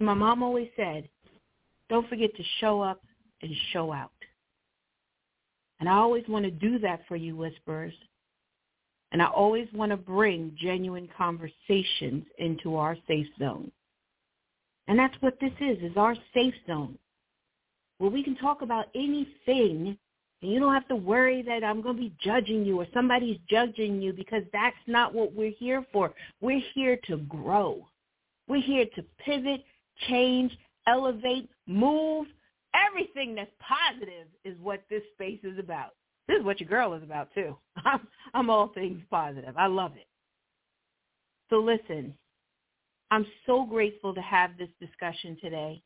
My 0.00 0.12
mom 0.12 0.42
always 0.42 0.68
said, 0.76 1.08
don't 1.88 2.06
forget 2.10 2.36
to 2.36 2.42
show 2.60 2.82
up 2.82 3.02
and 3.40 3.50
show 3.72 3.90
out. 3.90 4.12
And 5.80 5.88
I 5.88 5.94
always 5.94 6.24
want 6.28 6.44
to 6.44 6.50
do 6.50 6.78
that 6.80 7.00
for 7.08 7.16
you, 7.16 7.36
Whisperers. 7.36 7.94
And 9.12 9.22
I 9.22 9.26
always 9.26 9.68
want 9.72 9.90
to 9.90 9.96
bring 9.96 10.56
genuine 10.60 11.08
conversations 11.16 12.24
into 12.38 12.76
our 12.76 12.96
safe 13.06 13.26
zone. 13.38 13.72
And 14.86 14.98
that's 14.98 15.14
what 15.20 15.38
this 15.40 15.52
is, 15.60 15.78
is 15.82 15.96
our 15.96 16.14
safe 16.34 16.54
zone. 16.66 16.98
Where 17.98 18.10
we 18.10 18.22
can 18.22 18.36
talk 18.36 18.62
about 18.62 18.86
anything 18.94 19.98
and 20.40 20.52
you 20.52 20.60
don't 20.60 20.74
have 20.74 20.86
to 20.88 20.96
worry 20.96 21.42
that 21.42 21.64
I'm 21.64 21.82
going 21.82 21.96
to 21.96 22.02
be 22.02 22.14
judging 22.22 22.64
you 22.64 22.80
or 22.80 22.86
somebody's 22.94 23.38
judging 23.50 24.00
you 24.00 24.12
because 24.12 24.42
that's 24.52 24.76
not 24.86 25.12
what 25.12 25.34
we're 25.34 25.54
here 25.58 25.84
for. 25.92 26.12
We're 26.40 26.62
here 26.74 26.98
to 27.08 27.16
grow. 27.16 27.86
We're 28.46 28.62
here 28.62 28.86
to 28.94 29.04
pivot, 29.24 29.64
change, 30.08 30.56
elevate, 30.86 31.48
move. 31.66 32.26
Everything 32.74 33.34
that's 33.34 33.50
positive 33.60 34.28
is 34.44 34.56
what 34.60 34.82
this 34.88 35.02
space 35.14 35.40
is 35.42 35.58
about. 35.58 35.94
This 36.28 36.38
is 36.38 36.44
what 36.44 36.60
your 36.60 36.68
girl 36.68 36.92
is 36.94 37.02
about 37.02 37.32
too. 37.34 37.56
I'm, 37.84 38.06
I'm 38.34 38.50
all 38.50 38.68
things 38.68 39.00
positive. 39.10 39.56
I 39.56 39.66
love 39.66 39.92
it. 39.96 40.06
So 41.50 41.56
listen, 41.56 42.14
I'm 43.10 43.26
so 43.46 43.64
grateful 43.64 44.14
to 44.14 44.20
have 44.20 44.50
this 44.58 44.68
discussion 44.80 45.38
today. 45.40 45.82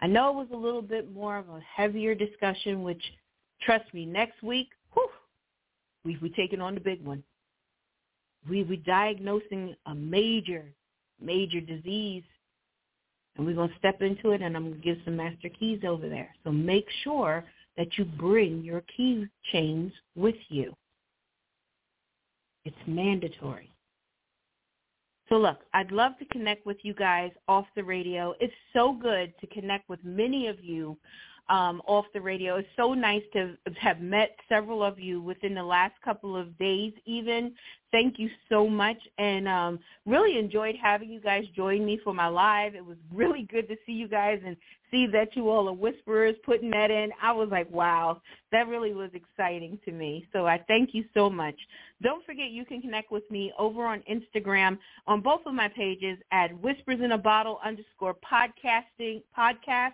I 0.00 0.06
know 0.06 0.28
it 0.30 0.34
was 0.34 0.48
a 0.52 0.56
little 0.56 0.82
bit 0.82 1.12
more 1.12 1.38
of 1.38 1.48
a 1.48 1.60
heavier 1.74 2.14
discussion, 2.14 2.82
which 2.82 3.02
trust 3.62 3.92
me, 3.94 4.04
next 4.04 4.42
week, 4.42 4.68
whew, 4.92 5.08
we 6.04 6.18
we 6.20 6.28
taking 6.30 6.60
on 6.60 6.74
the 6.74 6.80
big 6.80 7.02
one. 7.02 7.22
We 8.48 8.64
we 8.64 8.76
diagnosing 8.76 9.74
a 9.86 9.94
major, 9.94 10.66
major 11.22 11.60
disease, 11.60 12.24
and 13.36 13.46
we're 13.46 13.54
gonna 13.54 13.72
step 13.78 14.02
into 14.02 14.32
it, 14.32 14.42
and 14.42 14.54
I'm 14.54 14.64
gonna 14.64 14.82
give 14.82 14.98
some 15.06 15.16
master 15.16 15.48
keys 15.48 15.80
over 15.86 16.08
there. 16.08 16.34
So 16.44 16.52
make 16.52 16.86
sure 17.02 17.44
that 17.76 17.98
you 17.98 18.04
bring 18.04 18.62
your 18.62 18.82
key 18.96 19.26
chains 19.52 19.92
with 20.14 20.36
you. 20.48 20.74
It's 22.64 22.76
mandatory. 22.86 23.70
So 25.28 25.36
look, 25.36 25.58
I'd 25.72 25.90
love 25.90 26.12
to 26.18 26.24
connect 26.26 26.66
with 26.66 26.76
you 26.82 26.94
guys 26.94 27.30
off 27.48 27.66
the 27.74 27.82
radio. 27.82 28.34
It's 28.40 28.54
so 28.72 28.92
good 28.92 29.32
to 29.40 29.46
connect 29.46 29.88
with 29.88 29.98
many 30.04 30.48
of 30.48 30.62
you 30.62 30.96
um, 31.48 31.82
off 31.86 32.06
the 32.14 32.20
radio. 32.20 32.56
It's 32.56 32.68
so 32.76 32.94
nice 32.94 33.22
to 33.34 33.56
have 33.78 34.00
met 34.00 34.36
several 34.48 34.82
of 34.82 34.98
you 34.98 35.20
within 35.20 35.54
the 35.54 35.62
last 35.62 35.94
couple 36.04 36.36
of 36.36 36.56
days 36.58 36.92
even. 37.04 37.54
Thank 37.92 38.18
you 38.18 38.28
so 38.48 38.68
much 38.68 38.96
and 39.18 39.46
um, 39.46 39.78
really 40.04 40.38
enjoyed 40.38 40.74
having 40.82 41.10
you 41.10 41.20
guys 41.20 41.44
join 41.54 41.84
me 41.84 42.00
for 42.02 42.12
my 42.12 42.26
live. 42.26 42.74
It 42.74 42.84
was 42.84 42.96
really 43.12 43.46
good 43.50 43.68
to 43.68 43.76
see 43.86 43.92
you 43.92 44.08
guys 44.08 44.40
and 44.44 44.56
see 44.90 45.06
that 45.12 45.36
you 45.36 45.48
all 45.48 45.68
are 45.68 45.74
whisperers 45.74 46.34
putting 46.44 46.70
that 46.70 46.90
in. 46.90 47.10
I 47.22 47.32
was 47.32 47.48
like, 47.50 47.70
wow, 47.70 48.20
that 48.52 48.68
really 48.68 48.94
was 48.94 49.10
exciting 49.12 49.78
to 49.84 49.92
me. 49.92 50.26
So 50.32 50.46
I 50.46 50.62
thank 50.66 50.90
you 50.92 51.04
so 51.14 51.28
much. 51.28 51.56
Don't 52.02 52.24
forget 52.24 52.50
you 52.50 52.64
can 52.64 52.80
connect 52.80 53.12
with 53.12 53.28
me 53.30 53.52
over 53.58 53.84
on 53.86 54.02
Instagram 54.10 54.78
on 55.06 55.20
both 55.20 55.40
of 55.46 55.54
my 55.54 55.68
pages 55.68 56.18
at 56.32 56.58
whispers 56.60 57.00
in 57.02 57.12
a 57.12 57.18
bottle 57.18 57.60
underscore 57.64 58.14
podcasting 58.14 59.22
podcast 59.36 59.92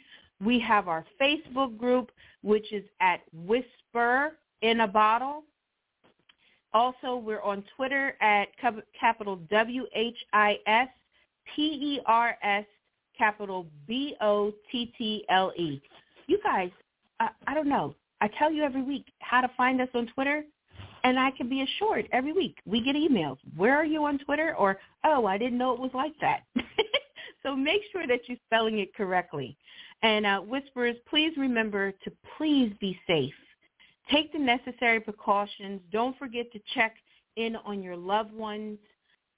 We 0.43 0.59
have 0.61 0.89
our 0.89 1.05
Facebook 1.21 1.77
group, 1.77 2.11
which 2.43 2.73
is 2.73 2.85
at 3.01 3.21
Whisper 3.33 4.33
in 4.63 4.81
a 4.81 4.89
Bottle. 4.89 5.43
Also, 6.73 7.17
we're 7.17 7.43
on 7.43 7.63
Twitter 7.77 8.17
at 8.21 8.49
capital 8.99 9.37
W-H-I-S 9.51 10.89
P-E-R-S 11.55 12.65
capital 13.17 13.67
B-O-T-T-L-E. 13.87 15.83
You 16.27 16.39
guys, 16.43 16.71
I, 17.21 17.29
I 17.47 17.55
don't 17.55 17.69
know. 17.69 17.95
I 18.21 18.29
tell 18.39 18.51
you 18.53 18.63
every 18.63 18.83
week 18.83 19.07
how 19.21 19.41
to 19.41 19.51
find 19.57 19.81
us 19.81 19.89
on 19.95 20.07
Twitter, 20.15 20.45
and 21.05 21.19
I 21.19 21.31
can 21.31 21.49
be 21.49 21.63
assured 21.63 22.09
every 22.13 22.33
week 22.33 22.57
we 22.65 22.83
get 22.83 22.97
emails. 22.97 23.39
Where 23.57 23.77
are 23.77 23.85
you 23.85 24.05
on 24.05 24.19
Twitter? 24.19 24.55
Or, 24.57 24.79
oh, 25.05 25.27
I 25.27 25.39
didn't 25.39 25.59
know 25.59 25.73
it 25.73 25.81
was 25.81 25.93
like 25.95 26.15
that. 26.21 26.41
so 27.43 27.55
make 27.55 27.83
sure 27.93 28.07
that 28.07 28.21
you're 28.27 28.39
spelling 28.47 28.79
it 28.79 28.95
correctly. 28.95 29.57
And 30.03 30.27
uh, 30.27 30.41
Whisperers, 30.41 30.97
please 31.09 31.33
remember 31.37 31.93
to 31.93 32.13
please 32.37 32.73
be 32.81 32.99
safe. 33.07 33.35
Take 34.11 34.33
the 34.33 34.39
necessary 34.39 35.01
precautions. 35.01 35.81
Don't 35.91 36.17
forget 36.19 36.53
to 36.53 36.61
check 36.75 36.95
in 37.37 37.57
on 37.57 37.83
your 37.83 37.97
loved 37.97 38.33
ones 38.33 38.79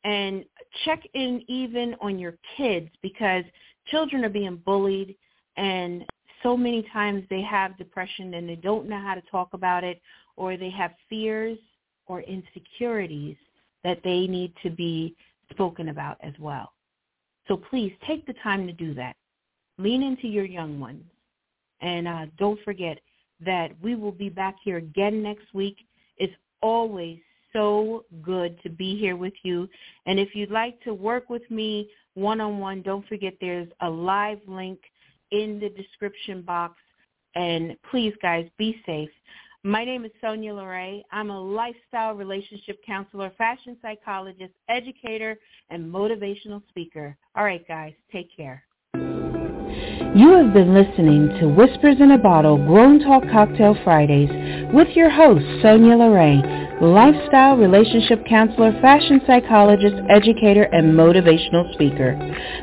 and 0.05 0.45
check 0.85 1.03
in 1.15 1.43
even 1.49 1.95
on 2.01 2.19
your 2.19 2.37
kids 2.57 2.89
because 3.03 3.45
children 3.91 4.25
are 4.25 4.31
being 4.31 4.57
bullied 4.65 5.17
and 5.57 6.05
so 6.43 6.57
many 6.57 6.87
times 6.93 7.25
they 7.31 7.43
have 7.43 7.77
depression 7.79 8.35
and 8.35 8.49
they 8.49 8.57
don't 8.57 8.89
know 8.89 9.01
how 9.01 9.15
to 9.15 9.23
talk 9.23 9.55
about 9.55 9.85
it 9.85 10.01
or 10.37 10.57
they 10.57 10.71
have 10.71 10.93
fears 11.09 11.59
or 12.07 12.23
insecurities 12.23 13.37
that 13.85 14.01
they 14.05 14.27
need 14.27 14.53
to 14.63 14.71
be 14.71 15.15
spoken 15.51 15.89
about 15.89 16.17
as 16.23 16.33
well. 16.39 16.73
So 17.49 17.57
please 17.57 17.93
take 18.07 18.27
the 18.27 18.35
time 18.43 18.67
to 18.67 18.73
do 18.73 18.95
that. 18.95 19.17
Lean 19.79 20.03
into 20.03 20.29
your 20.29 20.45
young 20.45 20.79
ones. 20.79 21.05
And 21.81 22.09
uh, 22.09 22.27
don't 22.39 22.61
forget 22.65 22.99
that 23.45 23.71
we 23.83 23.95
will 23.95 24.13
be 24.13 24.29
back 24.29 24.57
here 24.63 24.79
again 24.79 25.23
next 25.23 25.55
week. 25.55 25.77
It's 26.17 26.35
always 26.61 27.19
so 27.53 28.05
good 28.23 28.61
to 28.63 28.71
be 28.71 28.99
here 28.99 29.17
with 29.17 29.35
you. 29.43 29.69
And 30.07 30.19
if 30.19 30.35
you'd 30.35 30.51
like 30.51 30.81
to 30.83 30.95
work 30.95 31.31
with 31.31 31.49
me 31.51 31.91
one-on-one, 32.15 32.83
don't 32.83 33.07
forget 33.07 33.35
there's 33.41 33.69
a 33.81 33.89
live 33.89 34.41
link 34.47 34.79
in 35.31 35.61
the 35.61 35.69
description 35.71 36.43
box. 36.43 36.75
And 37.35 37.77
please, 37.91 38.15
guys, 38.21 38.49
be 38.59 38.81
safe. 38.87 39.11
My 39.65 39.85
name 39.85 40.05
is 40.05 40.13
Sonya 40.21 40.55
LaRae. 40.55 41.03
I'm 41.13 41.31
a 41.31 41.41
lifestyle 41.41 42.15
relationship 42.15 42.79
counselor, 42.87 43.33
fashion 43.37 43.77
psychologist, 43.83 44.55
educator, 44.69 45.37
and 45.71 45.93
motivational 45.93 46.63
speaker. 46.69 47.17
All 47.35 47.45
right, 47.45 47.67
guys, 47.67 47.93
take 48.13 48.35
care. 48.37 48.65
You 48.95 50.33
have 50.33 50.53
been 50.55 50.75
listening 50.75 51.29
to 51.41 51.49
Whispers 51.49 51.97
in 52.01 52.13
a 52.13 52.19
Bottle 52.19 52.57
Grown 52.57 52.99
Talk 53.01 53.25
Cocktail 53.31 53.77
Fridays 53.85 54.31
with 54.73 54.89
your 54.97 55.11
host, 55.11 55.45
Sonya 55.63 55.97
LaRae 55.97 56.58
lifestyle 56.81 57.57
relationship 57.57 58.25
counselor, 58.27 58.73
fashion 58.81 59.21
psychologist, 59.27 59.97
educator, 60.09 60.63
and 60.65 60.95
motivational 60.95 61.71
speaker. 61.75 62.17